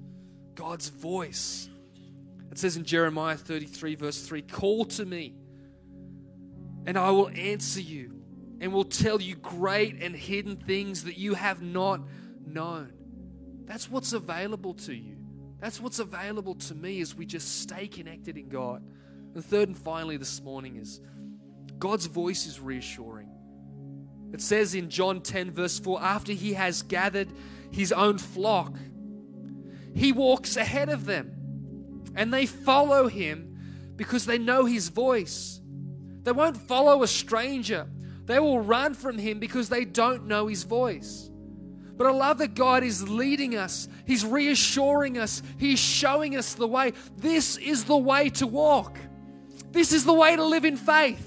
God's 0.55 0.89
voice. 0.89 1.69
It 2.51 2.57
says 2.57 2.75
in 2.75 2.83
Jeremiah 2.83 3.37
33, 3.37 3.95
verse 3.95 4.21
3 4.21 4.41
Call 4.41 4.85
to 4.85 5.05
me, 5.05 5.35
and 6.85 6.97
I 6.97 7.11
will 7.11 7.29
answer 7.29 7.79
you 7.79 8.21
and 8.59 8.73
will 8.73 8.83
tell 8.83 9.21
you 9.21 9.35
great 9.35 10.01
and 10.01 10.15
hidden 10.15 10.57
things 10.57 11.05
that 11.05 11.17
you 11.17 11.35
have 11.35 11.61
not 11.61 12.01
known. 12.45 12.91
That's 13.65 13.89
what's 13.89 14.13
available 14.13 14.73
to 14.73 14.93
you. 14.93 15.15
That's 15.59 15.79
what's 15.79 15.99
available 15.99 16.55
to 16.55 16.75
me 16.75 17.01
as 17.01 17.15
we 17.15 17.25
just 17.25 17.61
stay 17.61 17.87
connected 17.87 18.37
in 18.37 18.49
God. 18.49 18.83
And 19.35 19.45
third 19.45 19.67
and 19.69 19.77
finally, 19.77 20.17
this 20.17 20.41
morning 20.41 20.77
is 20.77 21.01
God's 21.79 22.05
voice 22.05 22.45
is 22.45 22.59
reassuring. 22.59 23.29
It 24.31 24.41
says 24.41 24.75
in 24.75 24.89
John 24.89 25.21
10, 25.21 25.51
verse 25.51 25.79
4 25.79 26.01
after 26.01 26.33
he 26.33 26.53
has 26.53 26.83
gathered 26.83 27.29
his 27.71 27.91
own 27.91 28.17
flock, 28.17 28.75
he 29.95 30.11
walks 30.11 30.55
ahead 30.55 30.89
of 30.89 31.05
them 31.05 32.11
and 32.15 32.33
they 32.33 32.45
follow 32.45 33.07
him 33.07 33.93
because 33.95 34.25
they 34.25 34.37
know 34.37 34.65
his 34.65 34.89
voice. 34.89 35.59
They 36.23 36.31
won't 36.31 36.57
follow 36.57 37.01
a 37.01 37.07
stranger 37.07 37.87
they 38.29 38.37
will 38.37 38.59
run 38.59 38.93
from 38.93 39.17
him 39.17 39.39
because 39.39 39.69
they 39.69 39.85
don't 39.85 40.27
know 40.27 40.45
his 40.45 40.61
voice. 40.61 41.31
But 41.97 42.05
I 42.05 42.11
love 42.11 42.37
that 42.37 42.53
God 42.53 42.83
is 42.83 43.09
leading 43.09 43.57
us, 43.57 43.89
He's 44.05 44.23
reassuring 44.23 45.17
us, 45.17 45.41
He's 45.57 45.79
showing 45.79 46.37
us 46.37 46.53
the 46.53 46.67
way. 46.67 46.93
This 47.17 47.57
is 47.57 47.85
the 47.85 47.97
way 47.97 48.29
to 48.29 48.45
walk, 48.45 48.99
this 49.71 49.91
is 49.91 50.05
the 50.05 50.13
way 50.13 50.35
to 50.35 50.43
live 50.43 50.63
in 50.63 50.77
faith. 50.77 51.25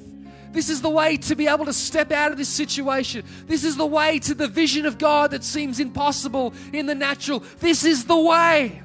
This 0.53 0.69
is 0.69 0.83
the 0.83 0.91
way 0.91 1.17
to 1.17 1.35
be 1.35 1.49
able 1.49 1.65
to 1.65 1.73
step 1.73 2.13
out 2.13 2.31
of 2.31 2.39
this 2.39 2.49
situation. 2.49 3.25
This 3.47 3.65
is 3.65 3.77
the 3.77 3.87
way 3.87 4.19
to 4.21 4.35
the 4.35 4.47
vision 4.47 4.85
of 4.87 4.99
God 4.99 5.31
that 5.31 5.45
seems 5.45 5.81
impossible 5.81 6.53
in 6.73 6.87
the 6.87 6.95
natural. 6.95 7.43
This 7.59 7.85
is 7.85 8.05
the 8.05 8.19
way. 8.19 8.83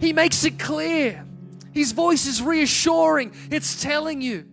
He 0.00 0.12
makes 0.12 0.44
it 0.44 0.58
clear. 0.58 1.24
His 1.72 1.92
voice 1.92 2.26
is 2.26 2.42
reassuring, 2.42 3.32
it's 3.50 3.82
telling 3.82 4.22
you. 4.22 4.46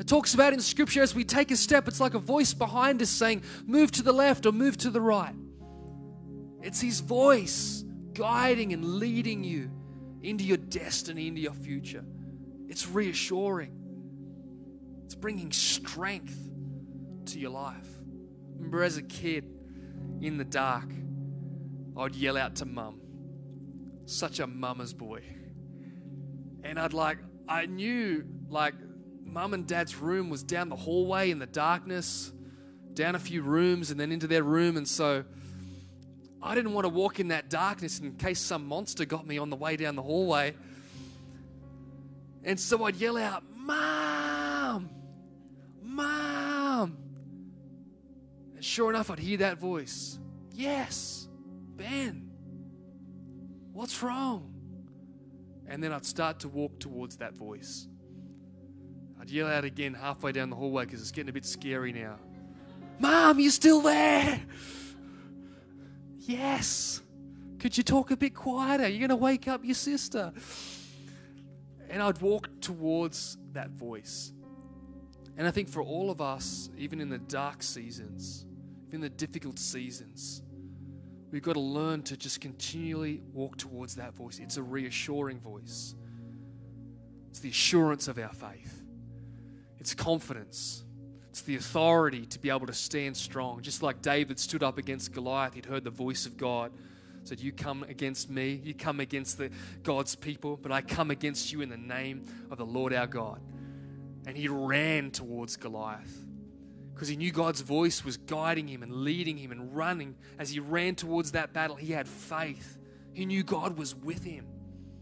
It 0.00 0.06
talks 0.06 0.34
about 0.34 0.52
in 0.52 0.60
Scripture 0.60 1.02
as 1.02 1.14
we 1.14 1.24
take 1.24 1.50
a 1.50 1.56
step, 1.56 1.88
it's 1.88 2.00
like 2.00 2.14
a 2.14 2.18
voice 2.18 2.54
behind 2.54 3.02
us 3.02 3.10
saying, 3.10 3.42
Move 3.66 3.90
to 3.92 4.02
the 4.02 4.12
left 4.12 4.46
or 4.46 4.52
move 4.52 4.76
to 4.78 4.90
the 4.90 5.00
right. 5.00 5.34
It's 6.62 6.80
His 6.80 7.00
voice 7.00 7.84
guiding 8.14 8.72
and 8.72 8.96
leading 8.96 9.44
you 9.44 9.70
into 10.22 10.44
your 10.44 10.56
destiny, 10.56 11.28
into 11.28 11.40
your 11.40 11.52
future. 11.52 12.04
It's 12.68 12.88
reassuring. 12.88 13.83
It's 15.04 15.14
bringing 15.14 15.52
strength 15.52 16.38
to 17.26 17.38
your 17.38 17.50
life. 17.50 17.86
Remember, 18.56 18.82
as 18.82 18.96
a 18.96 19.02
kid 19.02 19.44
in 20.20 20.38
the 20.38 20.44
dark, 20.44 20.90
I'd 21.96 22.14
yell 22.14 22.36
out 22.36 22.56
to 22.56 22.64
mum, 22.64 23.00
such 24.06 24.40
a 24.40 24.46
mama's 24.46 24.94
boy. 24.94 25.22
And 26.62 26.78
I'd 26.78 26.94
like, 26.94 27.18
I 27.48 27.66
knew 27.66 28.24
like 28.48 28.74
mum 29.22 29.52
and 29.52 29.66
dad's 29.66 29.96
room 29.96 30.30
was 30.30 30.42
down 30.42 30.68
the 30.68 30.76
hallway 30.76 31.30
in 31.30 31.38
the 31.38 31.46
darkness, 31.46 32.32
down 32.94 33.14
a 33.14 33.18
few 33.18 33.42
rooms 33.42 33.90
and 33.90 34.00
then 34.00 34.12
into 34.12 34.26
their 34.26 34.42
room. 34.42 34.76
And 34.76 34.88
so 34.88 35.24
I 36.42 36.54
didn't 36.54 36.72
want 36.72 36.84
to 36.84 36.88
walk 36.88 37.20
in 37.20 37.28
that 37.28 37.50
darkness 37.50 37.98
in 37.98 38.12
case 38.14 38.40
some 38.40 38.66
monster 38.66 39.04
got 39.04 39.26
me 39.26 39.38
on 39.38 39.50
the 39.50 39.56
way 39.56 39.76
down 39.76 39.96
the 39.96 40.02
hallway. 40.02 40.54
And 42.44 42.58
so 42.58 42.84
I'd 42.84 42.96
yell 42.96 43.18
out, 43.18 43.42
Mom! 43.54 44.53
Mom! 45.94 46.96
And 48.54 48.64
sure 48.64 48.90
enough, 48.90 49.10
I'd 49.10 49.18
hear 49.18 49.38
that 49.38 49.58
voice. 49.58 50.18
Yes, 50.52 51.28
Ben, 51.76 52.30
what's 53.72 54.02
wrong? 54.02 54.54
And 55.66 55.82
then 55.82 55.92
I'd 55.92 56.04
start 56.04 56.40
to 56.40 56.48
walk 56.48 56.78
towards 56.78 57.16
that 57.16 57.34
voice. 57.34 57.88
I'd 59.20 59.30
yell 59.30 59.46
out 59.46 59.64
again 59.64 59.94
halfway 59.94 60.32
down 60.32 60.50
the 60.50 60.56
hallway 60.56 60.84
because 60.84 61.00
it's 61.00 61.10
getting 61.10 61.30
a 61.30 61.32
bit 61.32 61.46
scary 61.46 61.92
now. 61.92 62.18
Mom, 62.98 63.38
you 63.38 63.50
still 63.50 63.80
there? 63.80 64.42
Yes. 66.18 67.00
Could 67.58 67.78
you 67.78 67.82
talk 67.82 68.10
a 68.10 68.16
bit 68.18 68.34
quieter? 68.34 68.86
You're 68.86 68.98
going 68.98 69.08
to 69.08 69.16
wake 69.16 69.48
up 69.48 69.64
your 69.64 69.74
sister. 69.74 70.32
And 71.88 72.02
I'd 72.02 72.20
walk 72.20 72.50
towards 72.60 73.38
that 73.52 73.70
voice. 73.70 74.33
And 75.36 75.46
I 75.46 75.50
think 75.50 75.68
for 75.68 75.82
all 75.82 76.10
of 76.10 76.20
us, 76.20 76.70
even 76.78 77.00
in 77.00 77.08
the 77.08 77.18
dark 77.18 77.62
seasons, 77.62 78.46
in 78.92 79.00
the 79.00 79.08
difficult 79.08 79.58
seasons, 79.58 80.42
we've 81.32 81.42
got 81.42 81.54
to 81.54 81.60
learn 81.60 82.02
to 82.04 82.16
just 82.16 82.40
continually 82.40 83.20
walk 83.32 83.56
towards 83.56 83.96
that 83.96 84.14
voice. 84.14 84.38
It's 84.38 84.56
a 84.56 84.62
reassuring 84.62 85.40
voice, 85.40 85.94
it's 87.30 87.40
the 87.40 87.48
assurance 87.48 88.06
of 88.06 88.18
our 88.18 88.32
faith, 88.32 88.82
it's 89.78 89.94
confidence, 89.94 90.84
it's 91.30 91.42
the 91.42 91.56
authority 91.56 92.26
to 92.26 92.38
be 92.38 92.48
able 92.50 92.66
to 92.66 92.72
stand 92.72 93.16
strong. 93.16 93.60
Just 93.60 93.82
like 93.82 94.00
David 94.02 94.38
stood 94.38 94.62
up 94.62 94.78
against 94.78 95.12
Goliath, 95.12 95.54
he'd 95.54 95.66
heard 95.66 95.82
the 95.82 95.90
voice 95.90 96.26
of 96.26 96.36
God. 96.36 96.70
Said, 97.24 97.40
You 97.40 97.50
come 97.52 97.84
against 97.88 98.30
me, 98.30 98.60
you 98.62 98.74
come 98.74 99.00
against 99.00 99.38
the 99.38 99.50
God's 99.82 100.14
people, 100.14 100.56
but 100.56 100.70
I 100.70 100.82
come 100.82 101.10
against 101.10 101.52
you 101.52 101.62
in 101.62 101.70
the 101.70 101.76
name 101.76 102.26
of 102.50 102.58
the 102.58 102.66
Lord 102.66 102.92
our 102.92 103.06
God. 103.06 103.40
And 104.26 104.36
he 104.36 104.48
ran 104.48 105.10
towards 105.10 105.56
Goliath 105.56 106.26
because 106.94 107.08
he 107.08 107.16
knew 107.16 107.32
God's 107.32 107.60
voice 107.60 108.04
was 108.04 108.16
guiding 108.16 108.68
him 108.68 108.82
and 108.82 108.92
leading 108.92 109.36
him 109.36 109.50
and 109.50 109.74
running. 109.74 110.14
As 110.38 110.50
he 110.50 110.60
ran 110.60 110.94
towards 110.94 111.32
that 111.32 111.52
battle, 111.52 111.76
he 111.76 111.92
had 111.92 112.08
faith. 112.08 112.78
He 113.12 113.26
knew 113.26 113.42
God 113.42 113.76
was 113.76 113.94
with 113.94 114.24
him. 114.24 114.46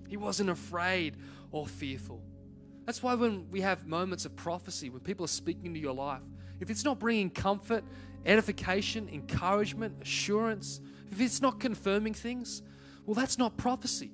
He 0.09 0.17
wasn't 0.17 0.51
afraid 0.51 1.17
or 1.51 1.67
fearful. 1.67 2.23
That's 2.85 3.03
why 3.03 3.15
when 3.15 3.51
we 3.51 3.61
have 3.61 3.87
moments 3.87 4.25
of 4.25 4.35
prophecy, 4.35 4.91
when 4.91 5.01
people 5.01 5.25
are 5.25 5.29
speaking 5.29 5.67
into 5.67 5.81
your 5.81 5.95
life, 5.95 6.23
if 6.61 6.71
it's 6.71 6.85
not 6.85 6.99
bringing 6.99 7.31
comfort, 7.31 7.85
edification, 8.27 9.09
encouragement, 9.09 10.03
assurance, 10.03 10.81
if 11.11 11.21
it's 11.21 11.41
not 11.41 11.61
confirming 11.61 12.15
things, 12.15 12.63
well, 13.05 13.15
that's 13.15 13.39
not 13.39 13.57
prophecy. 13.57 14.13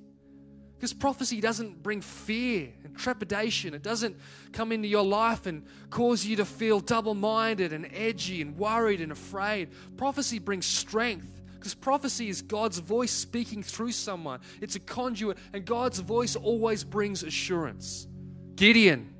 Because 0.79 0.93
prophecy 0.93 1.41
doesn't 1.41 1.83
bring 1.83 1.99
fear 1.99 2.69
and 2.85 2.97
trepidation. 2.97 3.73
It 3.73 3.83
doesn't 3.83 4.15
come 4.53 4.71
into 4.71 4.87
your 4.87 5.03
life 5.03 5.45
and 5.45 5.65
cause 5.89 6.23
you 6.23 6.37
to 6.37 6.45
feel 6.45 6.79
double 6.79 7.13
minded 7.13 7.73
and 7.73 7.85
edgy 7.93 8.41
and 8.41 8.57
worried 8.57 9.01
and 9.01 9.11
afraid. 9.11 9.71
Prophecy 9.97 10.39
brings 10.39 10.65
strength 10.65 11.41
because 11.55 11.75
prophecy 11.75 12.29
is 12.29 12.41
God's 12.41 12.79
voice 12.79 13.11
speaking 13.11 13.61
through 13.61 13.91
someone. 13.91 14.39
It's 14.61 14.75
a 14.75 14.79
conduit, 14.79 15.37
and 15.51 15.65
God's 15.65 15.99
voice 15.99 16.37
always 16.37 16.85
brings 16.85 17.23
assurance. 17.23 18.07
Gideon, 18.55 19.13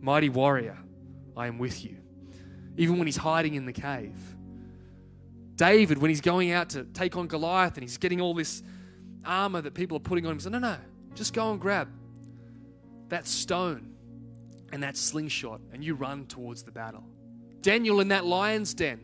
mighty 0.00 0.28
warrior, 0.28 0.76
I 1.36 1.46
am 1.46 1.58
with 1.58 1.84
you. 1.84 1.98
Even 2.76 2.98
when 2.98 3.06
he's 3.06 3.16
hiding 3.16 3.54
in 3.54 3.64
the 3.64 3.72
cave. 3.72 4.18
David, 5.54 5.98
when 5.98 6.08
he's 6.08 6.20
going 6.20 6.50
out 6.50 6.70
to 6.70 6.82
take 6.82 7.16
on 7.16 7.28
Goliath 7.28 7.74
and 7.74 7.84
he's 7.84 7.98
getting 7.98 8.20
all 8.20 8.34
this 8.34 8.64
armor 9.24 9.60
that 9.60 9.74
people 9.74 9.96
are 9.96 10.00
putting 10.00 10.26
on 10.26 10.32
him. 10.32 10.40
So, 10.40 10.50
no, 10.50 10.58
no, 10.58 10.76
just 11.14 11.34
go 11.34 11.50
and 11.50 11.60
grab 11.60 11.88
that 13.08 13.26
stone 13.26 13.94
and 14.72 14.82
that 14.82 14.96
slingshot 14.96 15.60
and 15.72 15.84
you 15.84 15.94
run 15.94 16.26
towards 16.26 16.62
the 16.62 16.70
battle. 16.70 17.04
Daniel 17.60 18.00
in 18.00 18.08
that 18.08 18.24
lion's 18.24 18.72
den, 18.74 19.00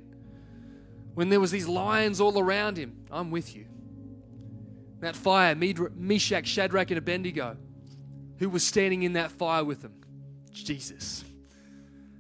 when 1.15 1.29
there 1.29 1.41
was 1.41 1.51
these 1.51 1.69
lions 1.69 2.21
all 2.21 2.39
around 2.39 2.77
him, 2.77 3.05
I'm 3.11 3.31
with 3.31 3.55
you. 3.55 3.67
That 5.01 5.17
fire, 5.17 5.55
Meshach, 5.55 6.47
Shadrach, 6.47 6.91
and 6.91 6.99
Abednego, 6.99 7.57
who 8.39 8.49
was 8.49 8.67
standing 8.67 9.03
in 9.03 9.15
that 9.15 9.31
fire 9.31 9.65
with 9.65 9.83
them? 9.83 9.95
Jesus. 10.53 11.25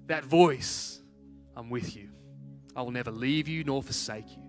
That 0.07 0.25
voice, 0.25 1.01
I'm 1.57 1.71
with 1.71 1.97
you. 1.97 2.11
I 2.75 2.83
will 2.83 2.91
never 2.91 3.11
leave 3.11 3.49
you 3.49 3.65
nor 3.65 3.83
forsake 3.83 4.31
you 4.31 4.43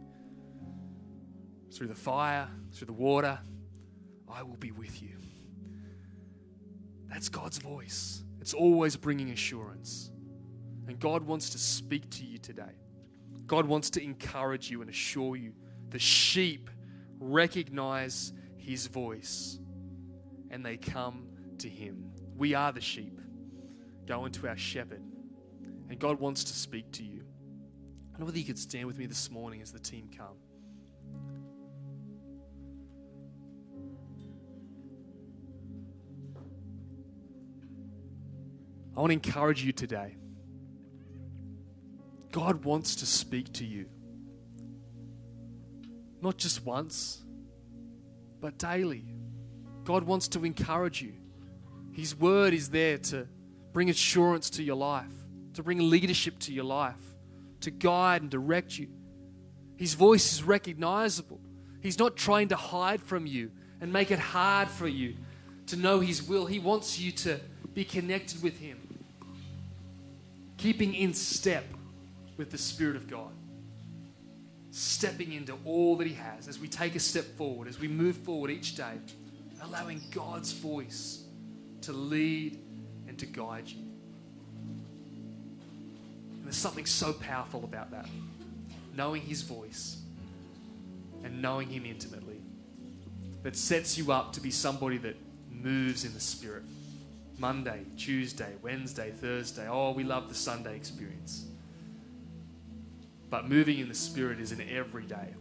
through 1.71 1.87
the 1.87 1.95
fire, 1.95 2.49
through 2.77 2.87
the 2.87 2.93
water, 2.93 3.39
I 4.31 4.43
will 4.43 4.57
be 4.57 4.71
with 4.71 5.01
you. 5.01 5.17
That's 7.07 7.29
God's 7.29 7.57
voice. 7.57 8.23
It's 8.39 8.53
always 8.53 8.95
bringing 8.95 9.31
assurance. 9.31 10.11
And 10.87 10.99
God 10.99 11.23
wants 11.23 11.49
to 11.51 11.57
speak 11.57 12.09
to 12.11 12.23
you 12.23 12.37
today. 12.37 12.75
God 13.45 13.65
wants 13.65 13.89
to 13.91 14.03
encourage 14.03 14.69
you 14.69 14.81
and 14.81 14.89
assure 14.89 15.35
you. 15.35 15.53
The 15.89 15.99
sheep 15.99 16.69
recognize 17.19 18.33
his 18.57 18.87
voice 18.87 19.59
and 20.49 20.65
they 20.65 20.77
come 20.77 21.27
to 21.59 21.69
him. 21.69 22.11
We 22.35 22.53
are 22.53 22.71
the 22.71 22.81
sheep. 22.81 23.19
Go 24.05 24.25
into 24.25 24.47
our 24.47 24.57
shepherd. 24.57 25.01
And 25.89 25.97
God 25.99 26.19
wants 26.19 26.43
to 26.45 26.53
speak 26.53 26.91
to 26.93 27.03
you. 27.03 27.23
I 28.13 28.19
know 28.19 28.25
whether 28.25 28.37
you 28.37 28.45
could 28.45 28.59
stand 28.59 28.85
with 28.85 28.97
me 28.97 29.05
this 29.05 29.31
morning 29.31 29.61
as 29.61 29.71
the 29.71 29.79
team 29.79 30.09
come. 30.15 30.35
I 38.97 38.99
want 38.99 39.11
to 39.11 39.13
encourage 39.13 39.63
you 39.63 39.71
today. 39.71 40.15
God 42.31 42.65
wants 42.65 42.95
to 42.95 43.05
speak 43.05 43.53
to 43.53 43.65
you. 43.65 43.85
Not 46.19 46.37
just 46.37 46.65
once, 46.65 47.21
but 48.41 48.57
daily. 48.57 49.05
God 49.83 50.03
wants 50.03 50.27
to 50.29 50.43
encourage 50.43 51.03
you. 51.03 51.13
His 51.91 52.15
word 52.15 52.55
is 52.55 52.71
there 52.71 52.97
to 52.97 53.27
bring 53.71 53.91
assurance 53.91 54.49
to 54.51 54.63
your 54.63 54.75
life, 54.75 55.13
to 55.53 55.61
bring 55.61 55.91
leadership 55.91 56.39
to 56.39 56.51
your 56.51 56.65
life, 56.65 56.95
to 57.61 57.69
guide 57.69 58.23
and 58.23 58.31
direct 58.31 58.79
you. 58.79 58.87
His 59.75 59.93
voice 59.93 60.33
is 60.33 60.41
recognizable. 60.41 61.39
He's 61.83 61.99
not 61.99 62.15
trying 62.15 62.47
to 62.47 62.55
hide 62.55 63.03
from 63.03 63.27
you 63.27 63.51
and 63.79 63.93
make 63.93 64.09
it 64.09 64.17
hard 64.17 64.69
for 64.69 64.87
you 64.87 65.17
to 65.67 65.75
know 65.75 65.99
His 65.99 66.23
will. 66.23 66.47
He 66.47 66.57
wants 66.57 66.99
you 66.99 67.11
to 67.11 67.39
be 67.75 67.85
connected 67.85 68.41
with 68.41 68.57
Him 68.57 68.86
keeping 70.57 70.93
in 70.93 71.13
step 71.13 71.65
with 72.35 72.51
the 72.51 72.57
Spirit 72.57 72.95
of 72.95 73.09
God. 73.09 73.31
Stepping 74.71 75.33
into 75.33 75.57
all 75.65 75.95
that 75.97 76.07
He 76.07 76.13
has 76.13 76.47
as 76.47 76.59
we 76.59 76.67
take 76.67 76.95
a 76.95 76.99
step 76.99 77.25
forward, 77.37 77.67
as 77.67 77.79
we 77.79 77.87
move 77.87 78.17
forward 78.17 78.51
each 78.51 78.75
day, 78.75 78.93
allowing 79.63 80.01
God's 80.11 80.51
voice 80.51 81.23
to 81.81 81.93
lead 81.93 82.59
and 83.07 83.17
to 83.17 83.25
guide 83.25 83.67
you. 83.67 83.79
And 86.33 86.45
there's 86.45 86.57
something 86.57 86.85
so 86.85 87.13
powerful 87.13 87.63
about 87.63 87.91
that. 87.91 88.07
Knowing 88.95 89.21
His 89.21 89.41
voice, 89.41 89.97
and 91.23 91.41
knowing 91.41 91.69
Him 91.69 91.85
intimately 91.85 92.39
that 93.43 93.55
sets 93.55 93.97
you 93.97 94.11
up 94.11 94.33
to 94.33 94.41
be 94.41 94.51
somebody 94.51 94.97
that 94.97 95.15
moves 95.51 96.05
in 96.05 96.13
the 96.13 96.19
Spirit. 96.19 96.63
Monday, 97.37 97.85
Tuesday, 97.97 98.53
Wednesday, 98.61 99.11
Thursday. 99.11 99.67
Oh, 99.69 99.91
we 99.91 100.03
love 100.03 100.29
the 100.29 100.35
Sunday 100.35 100.75
experience. 100.75 101.45
But 103.29 103.47
moving 103.49 103.79
in 103.79 103.87
the 103.87 103.95
Spirit 103.95 104.39
is 104.39 104.51
an 104.51 104.61
everyday 104.69 105.33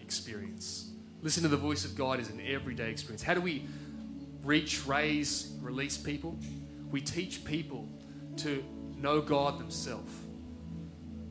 experience. 0.00 0.90
Listen 1.22 1.42
to 1.42 1.48
the 1.48 1.56
voice 1.56 1.84
of 1.84 1.96
God 1.96 2.20
is 2.20 2.30
an 2.30 2.40
everyday 2.46 2.90
experience. 2.90 3.22
How 3.22 3.34
do 3.34 3.40
we 3.40 3.66
reach, 4.44 4.86
raise, 4.86 5.52
release 5.60 5.96
people? 5.96 6.36
We 6.90 7.00
teach 7.00 7.44
people 7.44 7.88
to 8.38 8.64
know 8.96 9.20
God 9.20 9.58
themselves, 9.58 10.12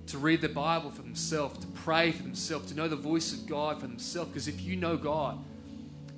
to 0.08 0.18
read 0.18 0.42
the 0.42 0.50
Bible 0.50 0.92
for 0.92 1.02
themselves, 1.02 1.60
to 1.60 1.68
pray 1.68 2.12
for 2.12 2.24
themselves, 2.24 2.72
to 2.72 2.76
know 2.76 2.88
the 2.88 2.96
voice 2.96 3.34
of 3.34 3.46
God 3.46 3.80
for 3.80 3.88
themselves. 3.88 4.30
Because 4.30 4.48
if 4.48 4.62
you 4.62 4.76
know 4.76 4.98
God, 4.98 5.38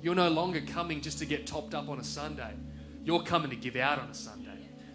you're 0.02 0.14
no 0.14 0.28
longer 0.28 0.60
coming 0.60 1.00
just 1.00 1.18
to 1.18 1.26
get 1.26 1.46
topped 1.46 1.74
up 1.74 1.88
on 1.88 1.98
a 1.98 2.04
Sunday. 2.04 2.54
You're 3.04 3.22
coming 3.22 3.50
to 3.50 3.56
give 3.56 3.76
out 3.76 3.98
on 3.98 4.08
a 4.08 4.14
Sunday. 4.14 4.50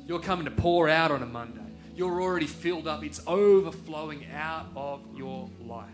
You're 0.05 0.19
coming 0.19 0.45
to 0.45 0.51
pour 0.51 0.87
out 0.87 1.11
on 1.11 1.21
a 1.21 1.25
Monday. 1.25 1.61
You're 1.95 2.21
already 2.21 2.47
filled 2.47 2.87
up. 2.87 3.03
It's 3.03 3.21
overflowing 3.27 4.25
out 4.33 4.67
of 4.75 5.01
your 5.15 5.49
life. 5.59 5.89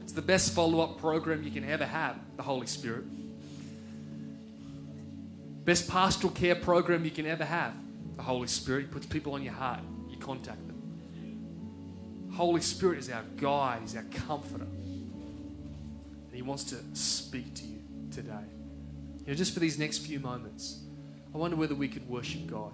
It's 0.00 0.12
the 0.12 0.22
best 0.22 0.52
follow 0.52 0.80
up 0.80 0.98
program 0.98 1.42
you 1.42 1.50
can 1.50 1.64
ever 1.68 1.86
have, 1.86 2.16
the 2.36 2.42
Holy 2.42 2.66
Spirit. 2.66 3.04
Best 5.64 5.88
pastoral 5.88 6.32
care 6.32 6.54
program 6.54 7.06
you 7.06 7.10
can 7.10 7.24
ever 7.24 7.44
have, 7.44 7.72
the 8.16 8.22
Holy 8.22 8.48
Spirit. 8.48 8.82
He 8.82 8.86
puts 8.88 9.06
people 9.06 9.32
on 9.32 9.42
your 9.42 9.54
heart, 9.54 9.80
you 10.10 10.18
contact 10.18 10.66
them. 10.66 12.30
Holy 12.34 12.60
Spirit 12.60 12.98
is 12.98 13.08
our 13.08 13.22
guide, 13.36 13.80
He's 13.80 13.96
our 13.96 14.04
comforter. 14.26 14.64
And 14.64 16.34
He 16.34 16.42
wants 16.42 16.64
to 16.64 16.76
speak 16.92 17.54
to 17.54 17.64
you 17.64 17.80
today. 18.10 18.44
You 19.24 19.32
know, 19.32 19.34
just 19.34 19.54
for 19.54 19.60
these 19.60 19.78
next 19.78 19.98
few 19.98 20.20
moments, 20.20 20.84
I 21.34 21.38
wonder 21.38 21.56
whether 21.56 21.74
we 21.74 21.88
could 21.88 22.06
worship 22.08 22.46
God. 22.46 22.72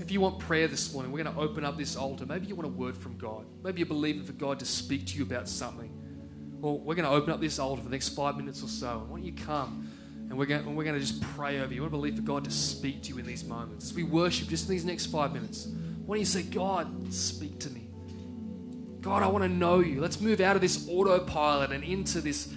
If 0.00 0.10
you 0.10 0.20
want 0.20 0.40
prayer 0.40 0.66
this 0.66 0.92
morning, 0.92 1.12
we're 1.12 1.22
going 1.22 1.34
to 1.34 1.40
open 1.40 1.64
up 1.64 1.76
this 1.76 1.94
altar. 1.94 2.26
Maybe 2.26 2.48
you 2.48 2.56
want 2.56 2.66
a 2.66 2.72
word 2.72 2.96
from 2.96 3.16
God. 3.16 3.46
Maybe 3.62 3.78
you're 3.78 3.86
believing 3.86 4.24
for 4.24 4.32
God 4.32 4.58
to 4.58 4.64
speak 4.64 5.06
to 5.06 5.16
you 5.16 5.22
about 5.22 5.48
something. 5.48 5.92
Well, 6.60 6.78
we're 6.78 6.96
going 6.96 7.08
to 7.08 7.14
open 7.14 7.32
up 7.32 7.40
this 7.40 7.60
altar 7.60 7.82
for 7.82 7.88
the 7.88 7.92
next 7.92 8.10
five 8.10 8.36
minutes 8.36 8.64
or 8.64 8.68
so. 8.68 9.06
Why 9.06 9.18
don't 9.18 9.24
you 9.24 9.32
come 9.32 9.88
and 10.28 10.36
we're 10.36 10.46
going, 10.46 10.66
and 10.66 10.76
we're 10.76 10.84
going 10.84 10.98
to 10.98 11.00
just 11.00 11.22
pray 11.36 11.60
over 11.60 11.72
you. 11.72 11.80
We 11.80 11.88
want 11.88 11.92
to 11.92 11.98
believe 11.98 12.16
for 12.16 12.22
God 12.22 12.44
to 12.44 12.50
speak 12.50 13.02
to 13.04 13.10
you 13.10 13.18
in 13.18 13.26
these 13.26 13.44
moments. 13.44 13.86
As 13.86 13.94
we 13.94 14.02
worship 14.02 14.48
just 14.48 14.68
in 14.68 14.72
these 14.72 14.84
next 14.84 15.06
five 15.06 15.32
minutes, 15.32 15.68
why 16.04 16.16
don't 16.16 16.20
you 16.20 16.26
say, 16.26 16.42
God, 16.42 17.12
speak 17.14 17.60
to 17.60 17.70
me? 17.70 17.88
God, 19.00 19.22
I 19.22 19.28
want 19.28 19.44
to 19.44 19.48
know 19.48 19.78
you. 19.78 20.00
Let's 20.00 20.20
move 20.20 20.40
out 20.40 20.56
of 20.56 20.60
this 20.60 20.86
autopilot 20.88 21.70
and 21.70 21.84
into 21.84 22.20
this 22.20 22.52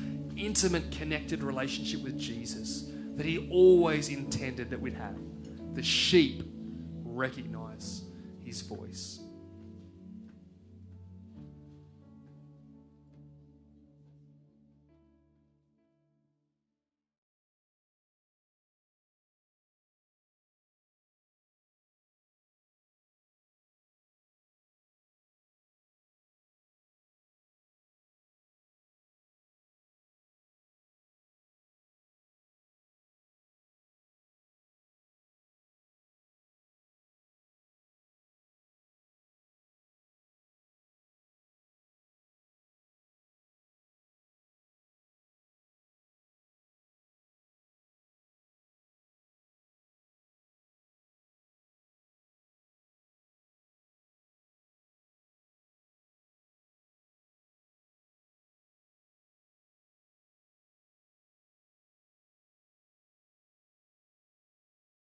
intimate, 0.45 0.91
connected 0.91 1.43
relationship 1.43 2.01
with 2.03 2.17
Jesus 2.17 2.91
that 3.15 3.25
He 3.25 3.49
always 3.49 4.09
intended 4.09 4.69
that 4.69 4.79
we'd 4.79 4.93
have. 4.93 5.17
The 5.73 5.83
sheep 5.83 6.43
recognize 7.03 8.03
His 8.39 8.61
voice. 8.61 9.19